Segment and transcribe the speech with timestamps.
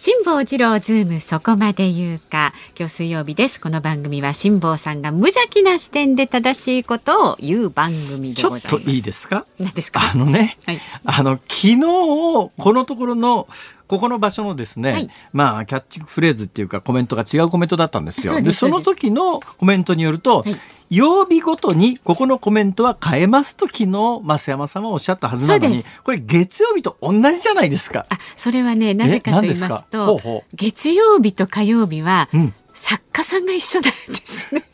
[0.00, 2.52] 辛坊治郎ズームそこまで言うか。
[2.78, 3.60] 今日水曜日です。
[3.60, 8.84] この番組は辛坊さんが無邪気な視点で正しいことを言う番組でちょっございます。
[8.84, 9.44] といいですか？
[9.58, 10.12] 何ですか？
[10.12, 13.48] あのね、はいあの昨日このところの
[13.88, 15.10] ここの場所のですね、はい。
[15.32, 18.34] まあキャッチフレーズっていうかコメントが違うコメントだったんですよ。
[18.34, 20.56] そうでその時のコメントによると、はい。
[20.90, 28.06] 曜日ごとにここのコメントは変えますと昨日増山さんはおっしゃったはずなのにこれ月曜日と同じじゃないですか。
[28.08, 32.54] あ、それはね、なぜかと言いますと、月曜日と火曜日は、うん。
[32.74, 34.64] 作家さんが一緒なんですね。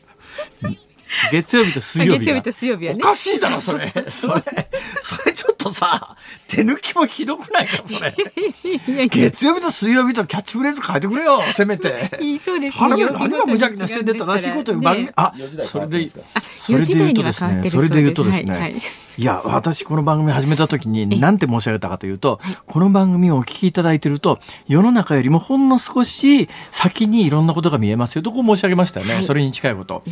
[1.30, 2.24] 月曜日と水曜日が。
[2.24, 2.98] 月曜日と水曜日はね。
[3.02, 3.86] おかしいだろそれ。
[3.86, 6.16] それそれちょっとさ
[6.48, 8.14] 手抜きもひどくないかそれ。
[9.08, 12.10] 月曜日と水曜日とキャッチフレーズ変えてくれよせめて。
[12.20, 12.88] いいそうですね。
[12.88, 15.12] 何が無邪気な視点で正しいこと言う番組、ね。
[15.16, 17.70] あ4時台それであそれで言うとです4時台には変わってるね。
[17.70, 18.60] それで言うとですね、はい。
[18.60, 18.82] はい
[19.16, 29.24] いや私この番組始めた時に何て申し上げたかというと、この番組をお聞きいただいていると世の中よりもほんの少し先にいろんなことが見えますよとこう申し上げましたよね、はい。
[29.24, 30.02] それに近いこと、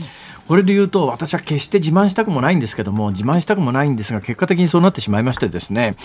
[0.47, 5.97] これで言うと私は決して自慢したくもないんですけども自慢したくもないんですが結果的にそうなってしまいましてですね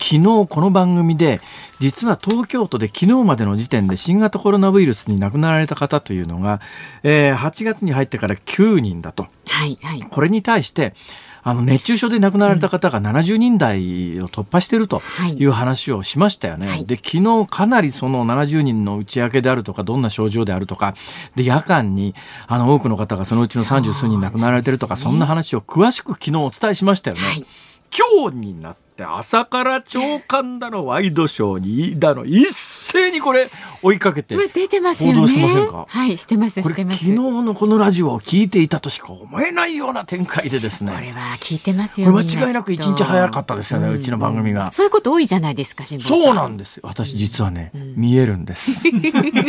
[0.00, 1.40] 昨日この番組で
[1.80, 6.60] 実は東京都で昨日までの時点で新型コロナウイルスに亡くなられた方というのが、
[7.02, 9.26] えー8月に入ってから9人だと。
[9.48, 10.00] はいはい。
[10.02, 10.94] これに対して
[11.42, 16.68] あの熱中症で亡くなられた方が70人台を突破しているとはいいう話をしましたよね。
[16.68, 20.94] はいで昨日かなりその70人の内訳であるとかどんな症状であるとか
[21.36, 22.14] で夜間に
[22.46, 27.22] あの多くの方がそのうちの30数人亡くなられてるとかそ,、んな話を詳しく昨日お伝えしましたよね。
[27.22, 27.46] はい
[27.96, 33.50] 今日になって朝から長官だのワイドショーにだの一斉にこれ
[33.82, 35.20] 追いかけてまあ出てますよね。
[35.20, 35.86] 報道してませんか？
[35.88, 36.98] はい、してます、してます。
[36.98, 42.18] 昨日のこのラジオを聞いていたとしか思えないような展開でですねこれは聞いてますこよ。
[42.18, 44.72] れ間違いなく一日早かったですよね、うちの番組が。
[44.72, 45.84] そういうこと多いじゃないですか。
[45.84, 46.82] そうなんですよ。
[46.84, 48.72] 私実はね、見えるんです。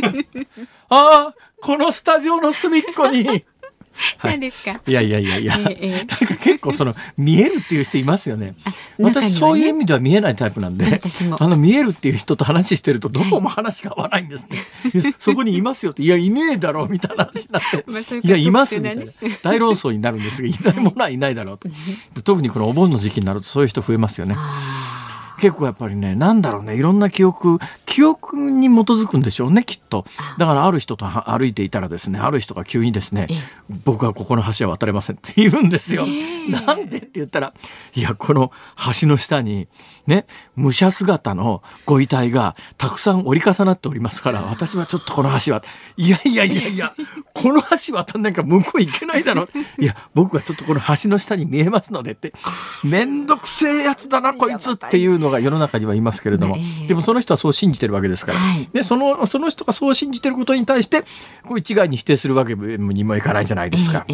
[0.89, 3.45] ああ、このスタジオの隅っこに。
[4.17, 4.79] はい何ですか？
[4.85, 8.55] いやいやいやいや、ええええなんか結構その見えるっていう人いますよね。
[8.97, 14.57] ね私そういう意味では見えないタイプなんで、私もあの見えるっていう人と話してるとどうも話が合わないんですね。
[14.93, 17.83] い やそこにいますよって、いやいねえだろうみたいな話になって。
[17.87, 19.11] まあいういや、いますみたいなね。
[19.43, 21.67] 大論争になるんですが、いないものはいないだろうと。
[21.67, 24.35] で特にこのお盆の時期になるとそういう人増えますよね。
[25.39, 30.05] 結構やっぱりね、なんだろうね、いろんな記憶、記憶に基づくんでしょうね、きっと。
[30.37, 33.27] だからある人とは歩いていたらですね、ある人が急にですね、
[33.85, 36.05] 僕はここの橋は渡れませんって言うんですよ。
[36.49, 37.53] なんでって言ったら、
[37.95, 38.51] いや、この
[39.01, 39.67] 橋の下に、
[40.07, 45.63] ね、武者姿のご遺体がたくさん折り重なっておりますから、私はちょっとこの橋は、
[45.97, 46.93] いやいやいやいや、
[47.33, 49.47] この橋渡んなんか向こう行けないだろう。
[49.81, 52.33] いや、僕はちょっとこの橋の下に見えますのでって、
[52.83, 58.69] めんどくせえやつだな、こいつっていうのが世の中にはいますけれどもええ、でもその人はそう信じてるわけですから、はい。
[58.71, 61.03] でそのその人がそう信じてることに対して、
[61.45, 64.05] こう一概に否定するわけにもいかないじゃないですか。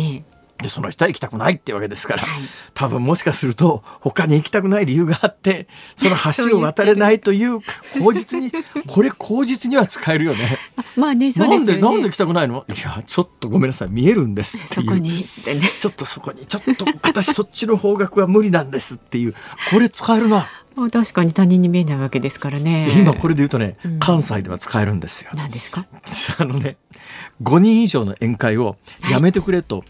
[0.61, 2.41] でその人は行きたくないってわけですから、はい
[2.73, 5.67] 多分もしかすると他に行きたくない理由があって
[5.97, 6.15] その
[6.49, 7.59] 橋を渡れないという
[7.97, 8.51] 口実に
[8.87, 10.57] これ口実には使えるよね。
[10.95, 11.79] まあね、そうなですよね。
[11.79, 12.65] んでなんで行きたくないの？
[12.67, 15.69] いやちょっとごめんなさい見えるんですっていうそこにってね。
[15.79, 19.35] ちょっとそこにちょっと私そっちの方角は無理なんですっていう
[19.71, 20.47] これ使えるな。
[20.75, 22.85] まあ確かに他人に見えないわけですからね。
[22.93, 25.31] で今これで言うとね、関西では使えるんですよ。
[25.33, 25.85] 何ですか？
[26.39, 26.75] あのね
[27.41, 28.77] 5人以上の宴会を
[29.11, 29.83] やめてくれと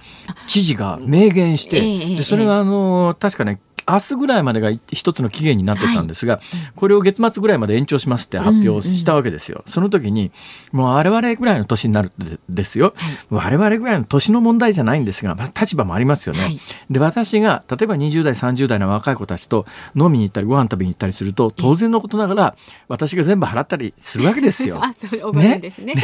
[0.48, 1.80] 知事が明言して、
[2.16, 6.40] でそれがあの確かね明日ぐらいまでが一つの期限になってたんですが、
[6.76, 9.64] これを月末ぐらいまで延長しますって発表したわけですよ。
[9.68, 10.32] その時に、
[10.72, 12.94] もう我々ぐらいの年になるでですよ。
[13.30, 16.42] 我々ぐらいの年の問題じゃないんですが、まあ、立場もありますよね。
[16.42, 16.60] はい
[16.90, 19.66] で、私が、例えば20代、30代の若い子たちと
[19.96, 22.56] 飲みに行ったりご飯食べに行ったりすると、当然のことながら、
[22.88, 24.80] 私が全部払ったりするわけですよ。
[24.84, 25.96] あ、そう、ですね。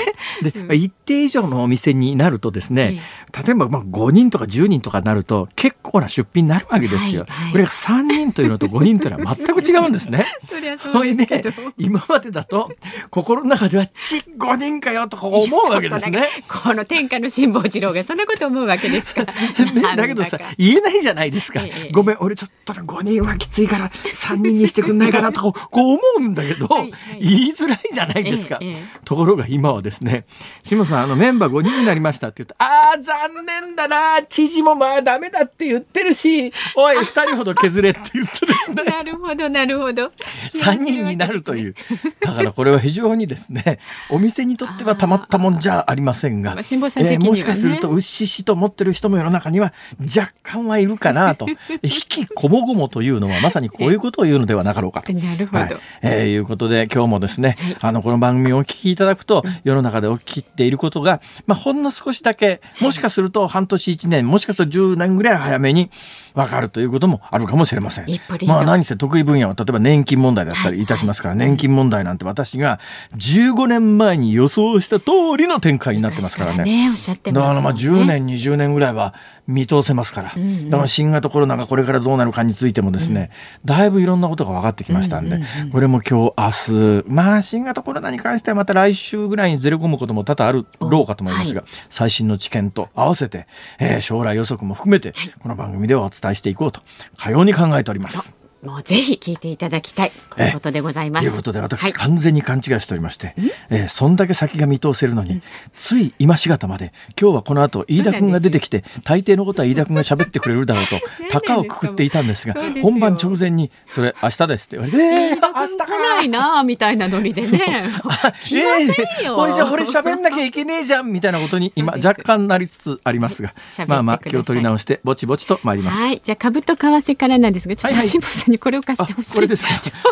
[0.41, 3.01] で、一定以上のお店になるとですね、
[3.45, 7.21] 例えばまあ5人とか10人とかになると結構な出費になるわけですよ。
[7.21, 10.25] はいはいこれが3人というのと5人というのは全く違うんですね。
[10.47, 12.69] そりゃそうですけど、ね、今までだと
[13.09, 16.27] 心の中ではち5人かよと思うわけですね。
[16.47, 19.23] この天下の辛坊治郎がそんなこと思うわけですか。
[19.73, 21.61] ね、だけどさ言えないじゃないですか。
[21.61, 28.57] ええ、ごめん俺ちょっと5人はきついから3人にしてくんないかなと こう思うんだけど、はいはい、言いづらいじゃないですか。
[28.61, 30.25] え、ところが今はですね
[30.63, 38.83] 下さんあのメンバー5人になりましたって言うとああ残念だな知事もまあダメだって言ってるしおい2人ほど削れって言ってですね。
[38.83, 40.11] なるほどなるほど。
[40.53, 41.75] 3人になるという。
[42.19, 43.79] だからこれは非常にですね
[44.09, 51.47] お店にとってはたまったもんじゃありませんが、えー、もしかすると牛しと思ってる人も世の中には若干はいるかなと。
[51.83, 55.13] 引きこもごもというのはまさにこういうことを言うのではなかろうかと。
[55.13, 65.89] なるほど、はい、えー、いうことで今日もですね、はい、あのこの番組をお聞きいただくと世の中で起きていることが、まあ、ほんの少しだけもしかすると半年1年もしかすると10年ぐらい早めに
[66.33, 68.07] 分かるということもあるかもしれません。
[68.47, 72.79] まあ何せ得意分野は例えば年金問題だったりいたしますから、年金問題なんて私が
[73.15, 76.63] 15年前に予想した通りの展開になってますからね。
[76.63, 79.13] ねおっしゃってます、ね、だからまあ10年20年ぐらいは
[79.47, 83.31] 見通せますから、うんうん、だから新型コロナがこれからどうなるかについてもですね、
[83.63, 85.39] うん、だいぶいろんなことが分かってきましたんで、
[85.71, 93.47] これも今日明日まあ新型コロナに関してはまた来週ぐらいにずれ込むことも多々あるろうかと思いますが、はい、最新の知見と合わせて、
[93.79, 96.81] えー、将来予測も含めてこの番組ではお伝えしていこうと。
[97.17, 98.40] かように考えております。
[98.63, 100.11] もうぜひ聞いていただきたい。
[100.35, 101.27] ということでございます。
[101.27, 103.33] ということで私、はい、完全に勘違いしておりまして、
[103.69, 105.41] えー、そんだけ先が見通せるのに、
[105.75, 110.99] つい今しがたまで今日はこの後飯田君が出てきて大抵のことは飯田君が喋ってくれるだろうと
[111.31, 117.47] 高をくくっていたんですが本番直前にそれ明日ですって言われて、えー、明日来ないなみたいなノリでね。
[117.49, 119.37] 来ませんよ。
[119.37, 123.53] おいじゃ俺喋んなきゃいけねえじゃんみたいなことに今若干なりつつありますが、
[123.87, 125.99] まあまあ気を取り直してぼちぼちと参ります。
[125.99, 129.35] はい、じゃあ株と為替からなんですが、ちょっと辛坊さんにこれを貸してほしい。
[129.35, 129.71] これですか？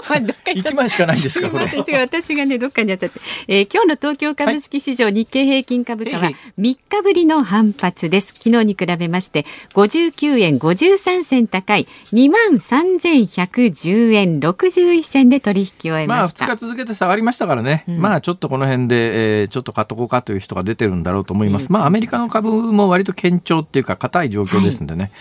[0.55, 1.49] 一枚しかないんですか？
[1.49, 1.65] これ。
[1.65, 3.19] 違う、私がね、どっかにやっちゃって。
[3.47, 8.33] えー、今日の東京株式市場、日経平均株価は三日ぶりの反発です。
[8.41, 16.45] 昨日に比べまして、五十九円五十三銭高い二万三千百十円六十一銭で取引を終えました。
[16.47, 17.83] まあ、二日続けて下がりましたからね。
[17.87, 21.71] うん、まあ、ちょっとこの辺で、えー、ちょっと買っとこうかという人が出てるんだろうと思います。
[21.71, 25.03] まあ、アメリカの株も割と堅調っていうか、硬い状況ですんでね。
[25.03, 25.11] はい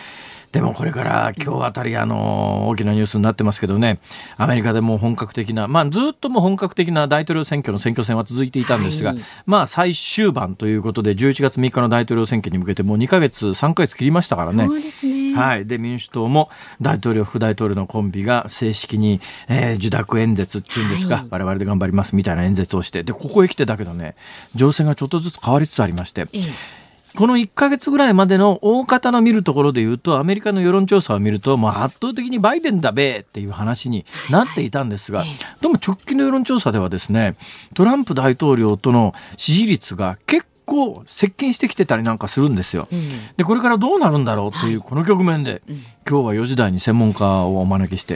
[0.59, 4.01] でもこれから今日あたりあの大きなニュースになってますけどね。
[4.37, 14.67] アメリカでも本格的な、まあ、ずっとも本格的な大統領選挙の選挙戦は続いていたんですが、はい、まあ最終盤ということで11月3日の大統領選挙に向けてもう2か月3か月切りましたからね。
[14.67, 15.37] ね。
[15.37, 16.51] はい、で民主党も
[16.81, 24.17] 大統領副大統領のコンビが正式に、えー、受諾演説っていうんですか、はい、我々で頑張りますみたいな演説をしてでここへ来てだけどね
[24.57, 26.23] 情勢がちょっとずつ変わりつつありまして。
[26.33, 26.78] ええ
[27.17, 35.25] この1か月ぐらいまでの大方の見るところで言うとアメリカの世論調査を見ると、まあ、圧倒的にバイデンだべっていう話になっていたんですが、
[35.61, 37.37] でも直近の世論調査ではですね
[37.75, 42.89] トランプ大統領との支持率が結構接近してきてたりなんかするんですよ。
[42.93, 43.01] うん、
[43.37, 45.77] でこれからどうなるんだろうというこの局面で、はいうん、
[46.09, 48.15] 今日は4時台に専門家をお招きして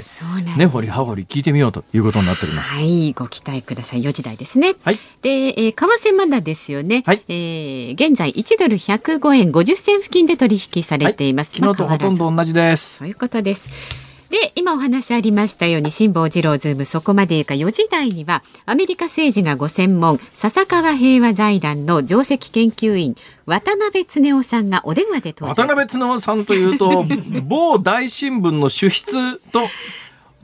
[0.58, 2.74] 根掘り葉掘り聞いてみようということになっております。
[2.74, 4.74] はいご期待ください4時台ですね。
[4.84, 7.02] はい、で、えー、為替まだですよね。
[7.06, 11.52] はい、えー、現在1ドル105円50銭付近で取引されています。
[11.52, 12.98] はい、昨日とほとんど同じです。
[12.98, 14.01] そういうことです。
[14.32, 23.14] で今お話ありましたように辛坊治郎ズームそこまで言うか4時台にはアメリカ政治がご専門笹川平和財団の上席研究員
[23.44, 27.04] 渡辺恒夫さんがお電話で渡辺恒夫さんというと
[27.44, 29.68] 某大新聞の主筆と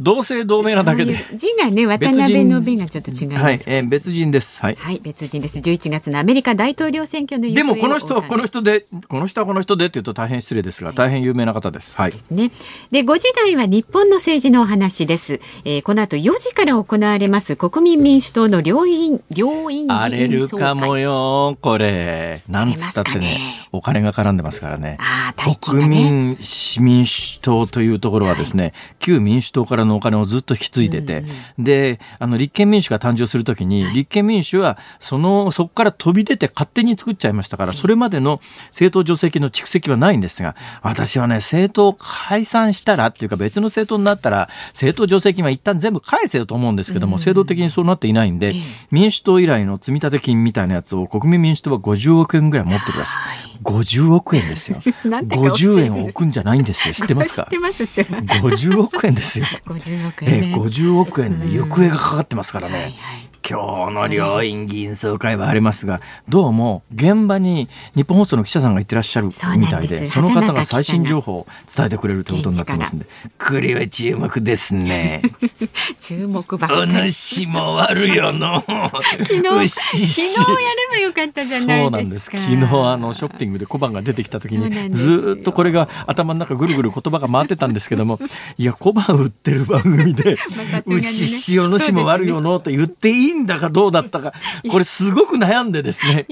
[0.00, 1.18] 同姓同名なだけで。
[1.34, 3.30] 字がね、渡辺の弁がちょっと違い。
[3.30, 4.62] はい、えー、別人です。
[4.62, 4.76] はい。
[4.78, 5.58] はい、別人です。
[5.58, 12.00] 11月のアメリカ大統領選挙のでもこの人はこの人で、この人はこの人でっていうと大変失礼ですが、はい、大変有名な方です。
[12.00, 12.12] はい。
[12.12, 12.52] ですね。
[12.92, 15.40] で、5時台は日本の政治のお話です。
[15.64, 22.42] えー、この後4時から行われます国民民主党の両院、両院荒れるかもよ、これ。
[22.48, 23.38] なんつったってね、ね
[23.72, 24.96] お金が絡んでますからね。
[25.00, 26.38] ああ、ね、国民
[26.80, 31.24] 民主党というところはですね、はい、旧民主党からのお金をずっと引き継いでて、
[31.58, 48.54] うん、であの立憲民主が誕生するときに、はい、立憲民主はそのそこから飛び出て勝手に作っちゃいましたから、それまでの政党助成金の蓄積はないんですが私はね政党解散したらっていうか別の政党になったら政党助成金は一旦全部返せよと思うんですけども、うん、制度的にそうなっていないんで、
[48.90, 53.58] 民主党以来の積立金みたいなやつを国民民主党は50億円ぐらい持ってください。
[53.62, 54.78] 50億円ですよ。
[55.02, 56.94] 50円を置くんじゃないんですよ。
[56.94, 57.44] 知ってますか？
[57.46, 58.04] 知ってますって。
[58.04, 59.46] 50億円ですよ。
[59.78, 62.74] 50億円、ね、えー、50億円で行方がかかってますからね。
[62.74, 73.06] はいはい今日の両院議員総会はありますがどうも現場に日本放送の記者さんが行ってらっしゃるみたいでその方が最新情報を伝えてくれるということになってますんで
[73.38, 75.22] これは注目ですね。
[76.00, 77.08] 注目ばっかり。
[77.08, 78.62] お主もあるよの。
[78.66, 82.26] 昨日昨日やればよかったじゃないそうなんです。
[82.26, 88.20] 昨日あのショッピングで小判が出てきた時にずっとこれが頭の中ぐるぐる言葉が回ってたんですけども
[88.58, 90.36] いや小判売ってる番組で
[90.86, 94.32] 「牛塩のしもあるよの」と言っていいんだかどうだったか
[94.70, 96.24] これすごく悩んでですね「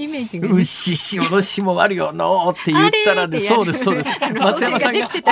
[0.53, 4.09] 牛塩のしもあるよの」って言ったらでそうですそうです
[4.39, 5.23] 松山さんが「あれ?」って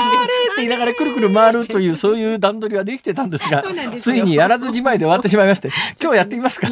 [0.57, 3.63] 言いながらくるくる回るというそういう段取りはできてたんですが
[4.01, 5.69] ついにやらずじまいで終わってしまいまして
[6.01, 6.67] 今日やってみますか。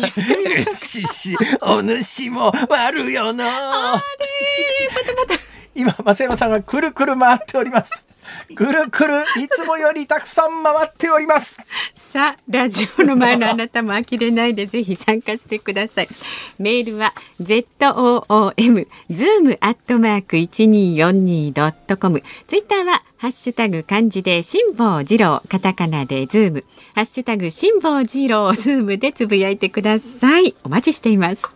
[0.72, 3.44] 牛お主もあるよの。
[5.76, 8.06] 今松山さんがくるくる回っております。
[8.56, 11.60] くるくるいつもよりたくさん回っております。
[11.94, 16.08] さあラジオの前のあなたも呆れないでぜひ参加してください。
[16.60, 22.24] メールは zoom zoom アットマーク一二四二ドットコム。
[22.48, 26.66] ツイッターはハッシュタグ漢字で辛坊治郎カタカナでズーム。
[26.94, 30.56] ハッシュタグ辛坊治郎ズームでつぶやいてください。
[30.64, 31.48] お待ちしています。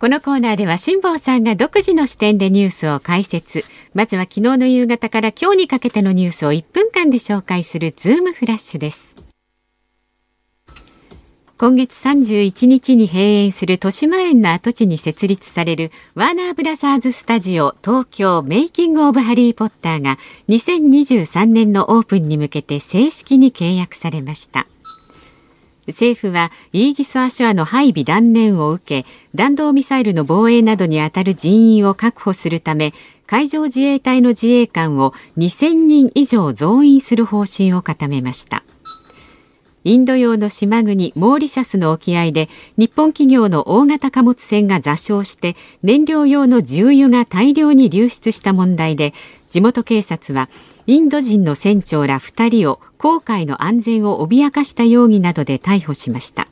[0.00, 3.64] このコーナーでは辛坊さんが独自の視点でニュースを解説。
[3.94, 9.16] まずは昨日の夕方から今日にかけてのニュースを1分間で紹介するズームフラッシュです。
[11.58, 24.68] 今月31日に閉園する豊島園の跡地に設立されるワーナーブラザーズスタジオ東京メイキングオブハリーポッターが2023年のオープンに向けて正式に契約されました。
[25.88, 32.92] 政府はイージス・アショアの配備断念を受け弾道ミサイルの防衛などにあたる人員を確保するため
[33.26, 38.64] 海上自衛隊の自衛官を2000人以上増員する方針を固めました。
[39.84, 49.14] インド洋の島国モーリシャスの沖合で日本企業の大型貨物船が座礁して燃料用の重油が大量に流出した問題で
[49.50, 50.48] 地元警察は
[50.86, 56.48] インド人の船長ら2人を航海の安全を脅かした容疑などで逮捕しました。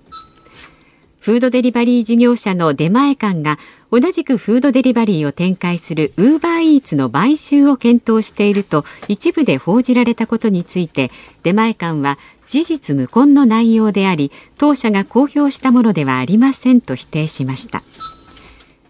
[1.27, 3.59] フードデリバリー事業者の出前館が
[3.91, 11.11] 同じくフードデリバリーを展開するウーバーイーツの買収を検討していると一部で報じられたことについて
[11.43, 17.83] 出前館は事実無根の内容であり当社が公表したものではありませんと否定しました。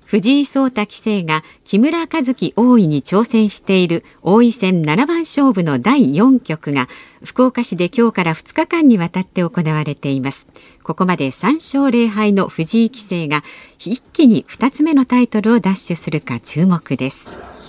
[0.06, 6.86] 藤井聡太棋聖が木村和樹王位に挑戦している王位戦七番勝負の第4局が
[7.25, 10.46] 福岡市で今日から2日間にわたって行われています。
[10.84, 13.42] ここまで3勝0敗の藤井棋聖が
[13.80, 17.66] 一気に2つ目のタイトルを奪取するか注目です。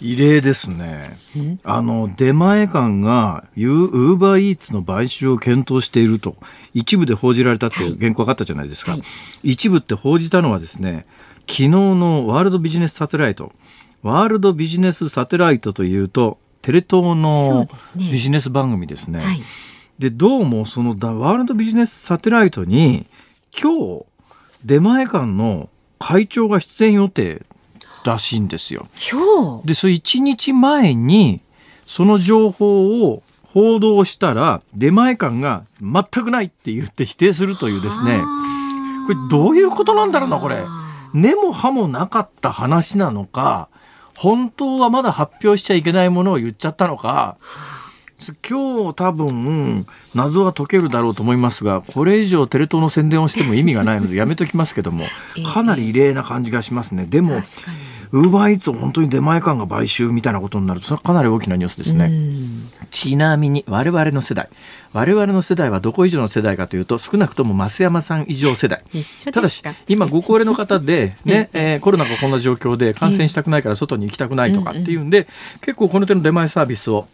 [0.00, 1.18] 異例ですね。
[1.62, 6.36] あの、出前館がウーバーイーツの買収を検討していると、
[6.72, 8.92] 一部で報じられたって原稿があったじゃないですか。
[8.92, 9.02] はい、
[9.42, 11.04] 一部って報じたのはですね、
[11.46, 13.52] 昨日のワールドビジネスサテライト。
[14.02, 19.20] ワールドビジネスサテライトというと、テレ東のビジネス番組ですね。
[19.20, 23.06] で、ねはい、どうもそのワールドビジネスサテライトに、
[23.58, 24.06] 今日、
[24.64, 27.42] 出前館の会長が出演予定
[28.04, 28.86] らしいんですよ。
[29.10, 29.66] 今日？
[29.66, 31.40] で、それ1日前に、
[31.86, 38.22] その情報を報道したら、出前館が全くないって言って否定するというですね、
[39.06, 40.64] これどういうことなんだろうな、これ。
[41.12, 43.68] 根も葉もなかった話なのか、
[44.16, 47.36] 本当はまだ発表しちゃいけないものを言っちゃったのか、
[48.48, 55.04] 今日多分謎は解けるだろうと思いますがこれ以上テレ東の宣伝をしても意味がないのでやめときますけども
[55.52, 57.04] かなり異例な感じがしますね。
[57.04, 57.42] でも
[58.14, 62.12] ウーバーイーツを本当に出前館が買収みたいなことになるとそれはかなり大きなニュースですね。
[62.92, 64.48] ちなみに我々の世代。
[64.92, 68.84] 我々の世代はどこ以上の世代かというと少なくとも増山さん以上世代。
[69.32, 75.26] ただし今ご高齢の方で ね、えー、コロナがこんな状況で感染したくないから外に行きたくないとかっていうんで、
[75.60, 77.08] 結構この手の出前サービスを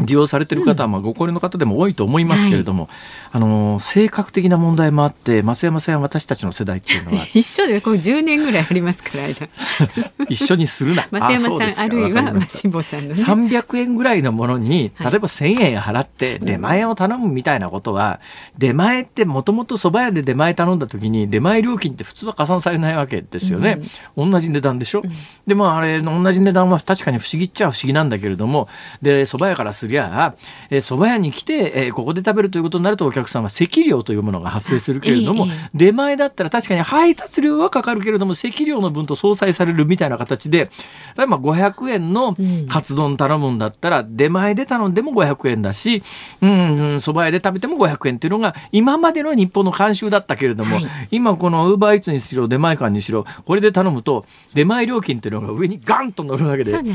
[0.00, 2.92] 利用されてる方はまあご高齢の方でも多いと思いますけれども、はい、
[3.32, 9.48] あの性格的な問題もあって増山さん私たちの世代っていうのは 一緒でこう10年ぐらいありますから間。
[10.28, 11.06] 一緒にするな。
[11.10, 18.20] 増山さんあるいは辛坊さんの、ね、300円ぐらいのものに例えば1000円払って出前を頼むみたいなことは、
[18.58, 23.80] 出前ってもともと蕎麦屋で出前頼んだ時に出前料金って普通は加算されないわけですよね、
[24.16, 25.10] うん、同じ値段でしょ、うん、
[25.46, 28.68] でもあれ同じ値段は確かに不思議っちゃ不思議なんだけれども
[29.02, 30.34] で蕎麦屋からすりゃ、
[30.70, 40.70] えー、蕎麦屋に来て、えー、ここで食べるということになるとお客さんは席料というものが発生するけれども、出前だったら確かに配達料はかかるけれども席料の分と相殺されるみたいな形で
[41.16, 42.36] 例えば500円の
[42.68, 46.02] カツ丼頼むんだったら、出前で頼んでも500円だし、
[46.40, 46.50] うん、
[46.96, 56.94] 蕎麦屋で食べても500円っていうのが今までの日本の慣習だったけれども、はい、今このウーバーイーツにしろ出前館にしろこれで頼むと出前料金っていうのが上にガンと乗るわけで、ね、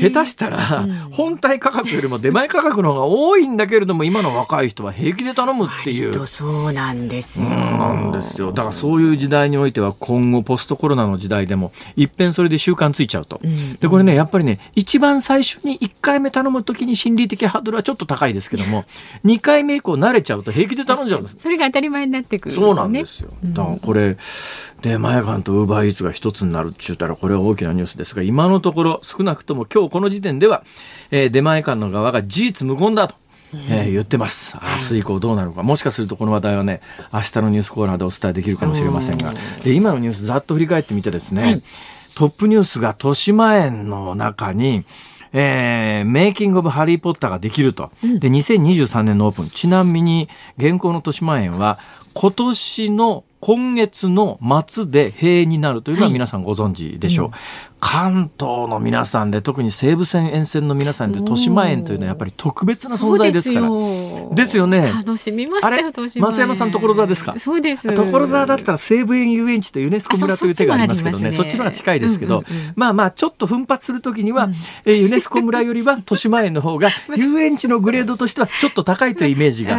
[0.00, 6.26] 下手したら、本体価格よりも出前価格の方が多いんだけれども今の若い人は平気で頼むっていう。
[6.26, 7.48] そうなんですよ。
[7.48, 13.40] なんですよだからそういう時代においては今後ポストコロナの時代でも一遍それで習慣ついちゃうと。
[13.42, 18.84] うん、でこれねやっぱりね一番最初に1回目頼む時に心理的ハードルはちょっと高いですけども
[19.24, 21.36] 2回目以降慣れちゃうと平気で頼んじゃうんです。
[21.38, 23.30] それが当たり前になってくる、ね、そうなんですよ。
[23.44, 24.16] だからこれ
[24.82, 30.64] 出前館とウーバーイーツが一つになるって言ったらこれは大きなニュースですが今のところ少なくとも今日この時点では、
[31.10, 33.14] えー、出前館の側が事実無根だと。
[33.70, 34.56] えー、言ってます。
[34.56, 35.62] 明日以降どうなるか。
[35.62, 36.80] もしかするとこの話題はね、
[37.12, 39.32] 明日のニュースコーナーでお伝えできるかもしれませんが、
[39.62, 41.62] で今のニュースざっと振り返ってみてですね、はい、
[42.14, 44.84] トップニュースが豊島園の中に、
[45.32, 47.90] えー、メイキング・オブ・ハリー・ポッターができると。
[48.02, 49.48] で、2023年のオープン。
[49.48, 51.78] ちなみに、現行の豊島園は、
[52.14, 57.76] 今年の今月の末で閉園になるというのは皆さんご存知でしょう、はいうん。
[57.78, 63.68] 関東の皆さんで特に西武線沿線の皆さんで豊島園というのはやっぱり特別な存在ですから。
[64.34, 64.66] ですよ。
[64.66, 64.80] ね。
[64.80, 67.38] 楽しみましたよ増山さん所沢ですか？
[67.38, 67.94] そうです。
[67.94, 71.30] 所沢だったら西武園遊園地とユネスコ村という手がありますけどね。
[71.30, 79.76] そっちの方が近いですけど、うんうんうん、まあまあちょっと奮発するときには、うん、えユネスコ村よりは豊島園の方が 遊園地のグレードとしてはちょっと高いというイメージが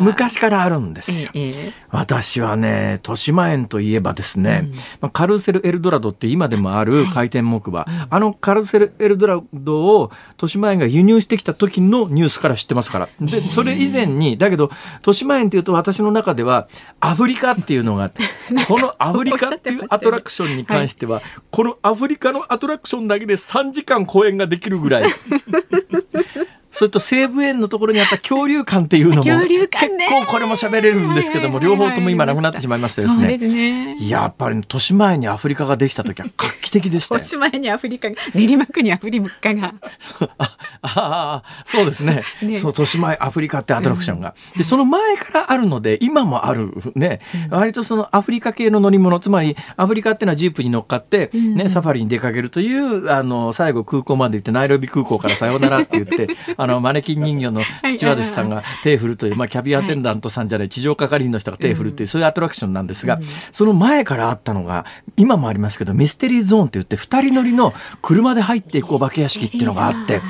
[0.00, 13.08] 昔からあるんですよ、ええ、私はね豊島園といえばですね、うん、まあ、カルーセルエルドラドって今でもある回転木馬、あのカルセルエルドラドを豊島園が輸入してきた時のニュースから知ってますから。
[13.20, 16.68] で、それ以前に、だけど、豊島園っていうと私の中では
[17.00, 18.22] アフリカっていうのがあって、
[18.66, 25.10] このアフリカっていうアトラクションに関しては、このアフリカのアトラクションだけで3時間公演ができるぐらい。
[26.72, 29.68] それと西武園のところにあった恐竜館っていうのも結
[30.08, 33.38] 構これも喋れるんですけども両方とも今なくなってしまいましたですね。
[33.38, 34.08] ね。
[34.08, 39.74] やっぱり豊島園にアフリカができた時は画期的でした豊島園にアフリカが練馬区にアフリカが。
[40.82, 42.22] ああそうですね。
[42.42, 42.58] ね。
[42.58, 56.28] そう豊島園アフリカってアトラクションが、うん、でその前からあるので今もあるね、うん、割とそのアフリカ系の乗り物つまりアフリカっていうのはジープに乗っかってね、うん、サファリに出かけるというあの最後空港まで行ってナイロビ空港からさようならって言って
[56.60, 63.18] あのマネキン人形のスチュワーデスさんが手振るという、まあ、キャビアテンダントさんじゃない地上係員の人が手振るっていう、そういうアトラクションなんですが、
[63.50, 64.84] その前からあったのが
[65.16, 70.20] 今もありますけどミステリーゾーンって言って2人乗りの車で入っていくお化け屋敷っていうのがあって。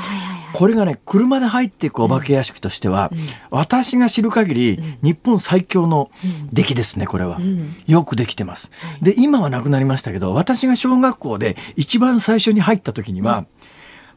[0.53, 3.19] これがね車で入っていくお化け屋敷としては、うん、
[3.51, 6.11] 私が知る限り、うん、日本最強の
[6.53, 8.69] 出来ですねこれは、うん、よくできてます、
[9.01, 13.47] で今はなくなりましたけど私が小学校で一番最初に入った時には、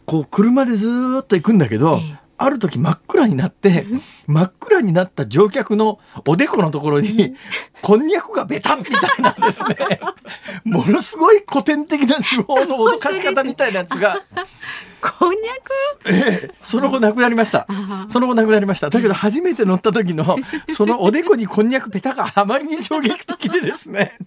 [0.05, 0.87] こう車でず
[1.21, 1.99] っと行くんだけど、
[2.37, 3.85] ある時真っ暗になって
[4.27, 7.35] 真っ暗になった乗客のおでこのところに
[7.81, 9.99] こんにゃくがベタンみたいなんですね。
[10.63, 14.21] ものすごい古典的な手法の脅かし方みたいなやつが。
[15.19, 17.67] こんにゃく、ええ、その後なくなりました。
[18.07, 18.89] その後なくなりました。
[18.89, 20.37] だけど初めて乗った時の
[20.69, 24.17] そのおでこにこんにゃくペタがあまりに衝撃的でですね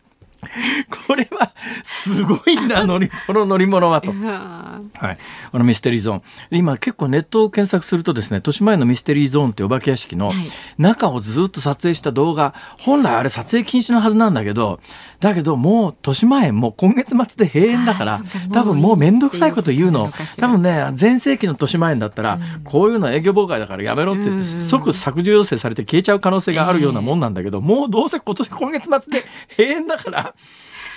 [1.06, 1.52] これは
[1.84, 4.12] すごいな乗りこの乗り物はと。
[4.12, 5.18] はい、
[5.52, 6.22] このミステリーゾーン。
[6.50, 10.32] 今結構ネットを検索するとですね豊島園のミステリーゾーンってお化け屋敷の
[10.78, 14.80] 中をずっと撮影した動画本来あれ撮影禁止のはずなんだけど
[15.20, 20.10] だけどもう豊島園も今月末で閉園だから多分もう面倒くさいこと言うの。
[20.38, 29.24] 多分ね全盛期の豊島園だったら、こういうの営業妨害だからやめろって言って即削除要請されて消えちゃう可能性があるようなもんなんだけど、もうどうせ今年今月末で
[29.56, 30.34] 閉園だから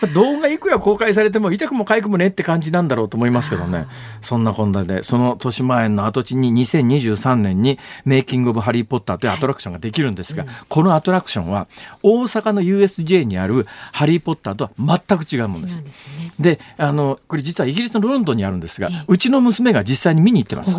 [0.13, 3.87] 動画いくら公開されても痛くも痒くもねって感じなんだろうと思いますけどね。
[4.21, 11.67] そんなこんなでその豊島園の跡地に2023年にメイキング・オブ・ハリー・ポッターというアトラクションができるんですが、このアトラクションは
[12.03, 15.83] 大阪の USJ にあるハリー・ポッターとは全く違うものです。
[16.39, 20.71] で、ね、あのこれ実はイギリスのロンドンにあるんですが、うちの娘が実際に見に行ってます。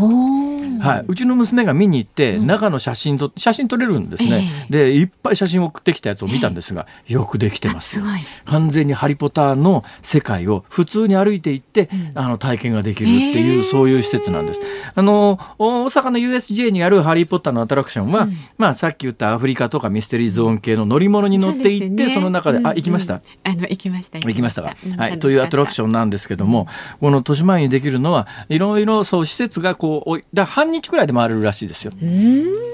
[0.80, 8.00] はい、うちの娘が見に行って中の写真と写真撮れるんですね、でいっぱい写真を送ってきたやつを見たんですが、よくできてます
[8.46, 14.60] 完全にハリポタの世界を普通に歩いていって、うん、あの体験ができるっていう、そういう施設なんです。
[14.94, 23.20] あの大阪の USJ にあるハリー・ポッターのアトラクションは、うん、まあさっき言ったアフリカとかミステリーゾーン系の乗り物に乗っていって、そ、ね,、の中で、あ行きました。
[23.44, 24.62] あの行きました行きました。
[24.62, 24.74] か？
[24.96, 26.66] はい、というアトラクションなんですけども、
[27.00, 31.92] この豊島園にできるのはいろいろそう施設がこうだ繁3日くらいで回れるらしいですよ。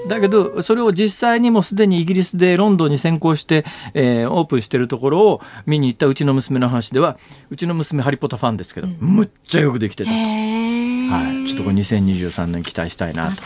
[0.07, 7.17] だけどそれを実際にもすでにイギリスでロンドンに先行して、えー、オープンしてるところを見に行ったうちの娘の話では
[7.49, 10.11] うちの娘ハリポタファンですけど、うん、むっちゃよくできてた。
[10.11, 13.41] はい、ちょっとこれ2023年期待したいなと。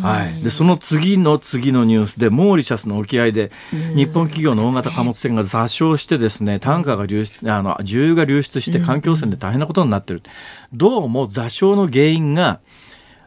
[0.00, 3.50] はい、でその次の次のニュースでモーリシャスの沖合で
[3.94, 10.22] 日本企業の大型貨物船が座礁してですね単価が流出あの重油が流出して環境汚染で大変なことになってる。
[10.72, 12.60] どうも座礁の原因が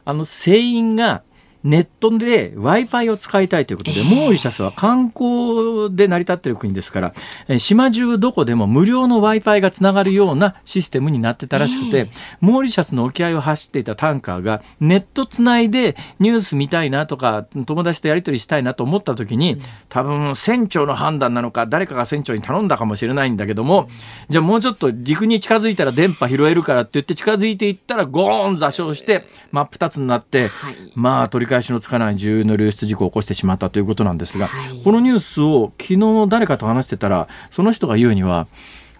[0.03, 1.23] あの船員が
[1.63, 7.13] ネットで Wi-Fi を使いたいということで、えー、モーリシャスは観光で成り立っている国ですから、
[7.47, 12.09] え島中どこでも無料の Wi-Fi がつながるようなシステムになってたらしくて、えー、
[12.41, 23.89] モーリシャスの沖合を走っていたタンカーがネットつないでニュース見たいなとか、友達とやり取りしたいなと思った時に、多分船長の判断なのか、誰かが船長に頼んだかもしれないんだけども、
[24.29, 38.47] じゃあもうちょっと陸に近づいたら電波拾えるからって言って近づいていったらゴーン座礁して真っ二つになって、はい、まあ取り返しのつかない重油の流出事故を起こしてしまったということなんですが、はい、このニュースを昨日誰かと話してたらその人が言うには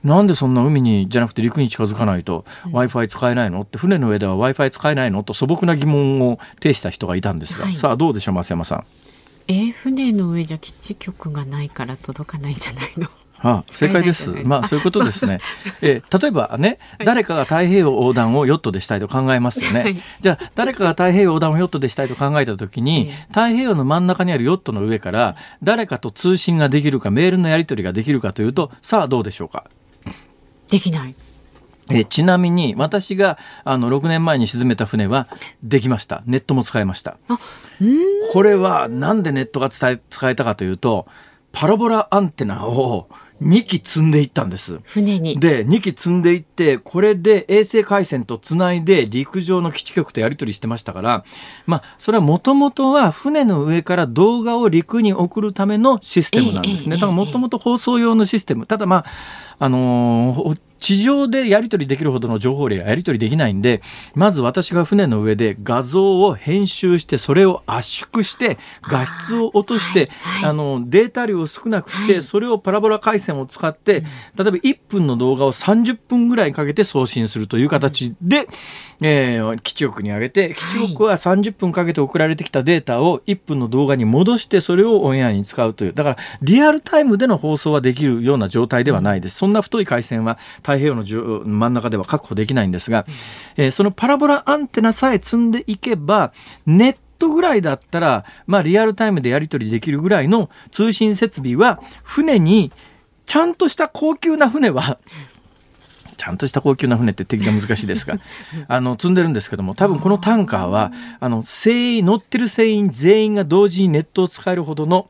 [0.03, 3.61] なんでそんな海にじゃなくて陸に近づかないと w i f i 使えないの？
[3.61, 5.23] って船の上では w i f i 使えないの？
[5.23, 8.85] と素朴な疑問を呈した人がいたんですが、はい、さあどうでしょう増山さん。
[9.49, 13.07] えー、船の上じゃ基地局がないから届かないじゃないの。
[13.39, 14.31] あ正解です。
[14.43, 15.39] まあそういうことですね。
[15.81, 19.81] えー、例えばね、誰かが太平洋横断をヨットでしたいと考えますよね。
[19.81, 29.65] はい、じゃあ誰かが太平洋横断をヨットでしたいと考えたときに、太平洋の真ん中にあるヨットの上から誰かと通信ができるかメールのやり取りができるかというと、さあどうでしょうか？
[30.69, 31.15] できない。
[31.89, 35.29] えちなみに私があの6年前に沈めた船は
[35.63, 37.17] できましたネットも使えました
[38.33, 41.07] これはなんでネットが伝え使えたかというと
[41.53, 43.07] パラボラアンテナを
[43.41, 44.79] 2機積んでいったんです。
[44.83, 45.39] 船に。
[45.39, 51.23] で、2機積んでいって、これで衛星回線とつないで陸上の基地局とやり取りしてましたから、
[51.65, 56.95] まあ、それはもともとは船の上から動画を陸に送るためのシステムなんですね。
[56.95, 58.65] だからもともと放送用のシステム。
[58.65, 59.05] ただまあ、
[59.59, 63.81] あのー、地上でやり取りできるほどの情報量やり取りできないんで、
[64.15, 70.09] まず私が船の上で画像を編集して、それを圧縮して、画質を落として、
[70.45, 74.03] あの、データ量を少なくして、それをパラボラ回線を使って、例え
[74.37, 78.47] ば1分の動画を30分ぐらいかけて送信するという形で、
[79.01, 85.93] えー、基地局に上げて、基地局は30分かけて送られてきたデータを1分の動画に戻して、それをオンエアに使うという。
[85.93, 89.35] だから、リアルタイムでの放送はできるような状態ではないです。
[89.35, 91.03] そんな太い回線は太平洋の
[91.45, 93.05] 真ん中では確保できないんですが、
[93.55, 96.33] えー、そのパラボラアンテナさえ積んでいけば、
[96.65, 102.71] ネットぐらいだったら、まあ、リアルタイムでやり取りできるぐらいの通信設備は、船に、
[103.25, 104.99] ちゃんとした高級な船は、
[106.17, 108.17] ちゃんとした高級な船って敵が難しいですが、
[108.67, 115.09] あの、積んでるんですけども、多分このタンカーは、あの、船員、乗ってる船員全員が同時にネットを使えるほどの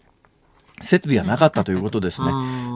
[0.81, 2.27] 設備はなかったということですね。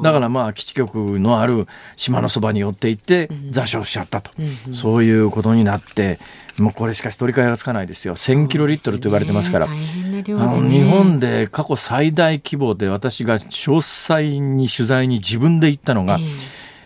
[0.04, 4.32] だからまあ基地局のある島のそばに寄っていって座礁しちゃったと、
[4.74, 6.20] そういうことになって、
[6.58, 8.16] もうこれしかし取り替えがつかないですよ。
[8.16, 9.68] 1000キロリットルと言われてますから。
[9.68, 16.20] あの日本で過去最大規模で私が詳細に取材に自分で行ったのが、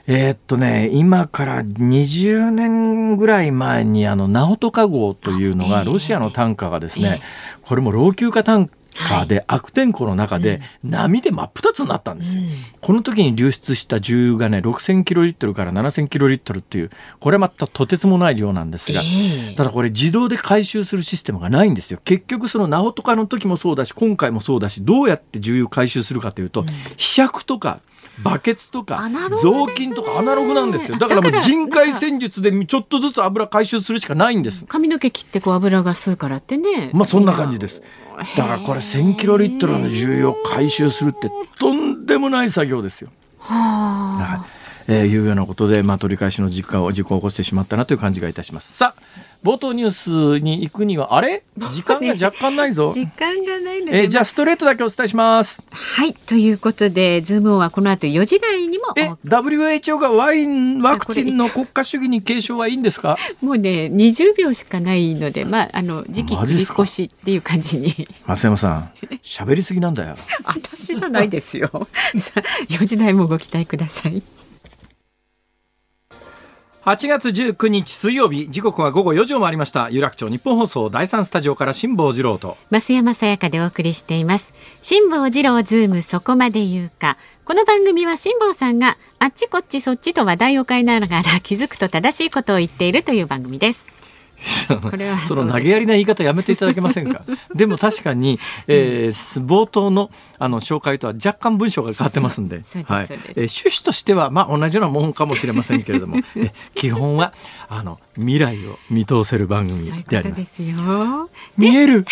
[0.08, 7.21] えー、っとね、今から20年ぐらい前に、あの、ナオトカ号というのが、ロシアのタンカーがですね、
[7.63, 12.44] これも老朽化タンカで悪天候の中で波で真っ二つになったんですよ。
[12.44, 12.50] うん、
[12.82, 22.00] この時に流出した重油がね6000キロリットルから7000キロリットルっていうこれまたとてつもない量なんですが、えー、ただこれ自動で回収するシステムがないんですよ。
[22.04, 27.80] 結局そのナオトカの時もそうだし今回もそうだしどうやって重油回収するかというと、うん、ひしゃくとか
[28.23, 29.01] バケツとか
[29.41, 30.97] 雑巾とかアナログなんですよ。
[30.97, 34.65] だからもう人海戦術でちょっとずつ油回収するしかないんです。
[34.65, 36.91] 髪の毛切ってこう油が吸うからってね。
[36.93, 37.82] まあそんな感じです。
[38.38, 43.10] だからこれ1000キロリットルの重油を回収するってとんでもない作業ですよ。
[43.39, 44.45] はあ、
[44.88, 48.73] えー、いうようなことで、まあ、取り返しの実家を事故を起こしてしまったなという感じがいたします。
[48.73, 49.01] さあ
[49.43, 51.43] 冒頭ニュースに行くにはあれ？
[51.71, 52.91] 時間が若干ないぞ。
[52.93, 55.63] 時間がないので、えー、じゃあストレートだけお伝えします。
[55.71, 63.17] はいということでズームオンはこの後4時台にもえ WHO がワインワクチンの国家主義に継承はいいんですか？
[63.41, 67.93] もうね20秒しかないのでまああの時期繰り越しっていう感じに。
[68.26, 68.91] 松山さん
[69.24, 70.15] 喋りすぎなんだよ。
[70.45, 71.69] 私じゃないですよ。
[72.17, 74.21] さ4時台もご期待ください
[76.86, 79.89] 8月19日水曜日時刻は午後4時を回りました。
[79.89, 82.58] 有楽町日本放送第三スタジオから辛坊治郎と。
[82.69, 84.54] 増山さやかでお送りしています。
[84.84, 87.17] 辛坊治郎ズームそこまで言うか。
[87.43, 93.88] この番組は辛坊さんがあっちこっちそっちと話題を変えながら気づくと正しいことを言っているという番組です。
[95.28, 97.24] その投げやりな言い方やめていただけませんか？
[97.56, 102.58] でも確かに、えー、冒頭のあの紹介とは若干文章が変わってますんで。
[102.58, 102.65] はい。
[102.65, 106.17] えー、趣旨としては、まあ、同じようなもんかもしれませんけれども。
[106.36, 107.34] え基本は
[107.69, 110.62] あの未来を見通せる番組であります。
[110.62, 112.06] う見える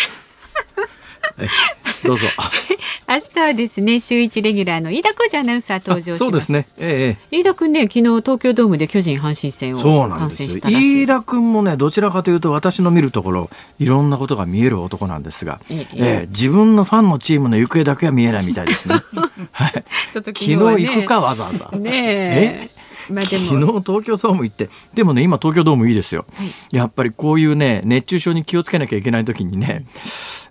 [2.04, 2.26] どうぞ。
[3.06, 6.66] 明日はですね週一レギュラーの飯田浩二アナウンサー登場そうですね。
[6.78, 15.86] ええ、飯田君ね昨日東京ドームで巨人阪神戦を観戦したら飯田君もねどちらかというと私の見るところいろんなことが見える男なんですが、えええ
[16.24, 18.96] え、自分のファンのチームの行方だけは見えないみたいですね。
[19.52, 19.72] はい。
[20.12, 21.76] ちょっと昨日、ね,、日行くかわざわざ。
[21.76, 22.84] ねえ？
[23.10, 29.84] まあ、でも昨日東京ドーム行ってでもね今東京ドームいいですよ、はい、やっぱりこういうね熱中症に気をつけなきゃいけない時にね、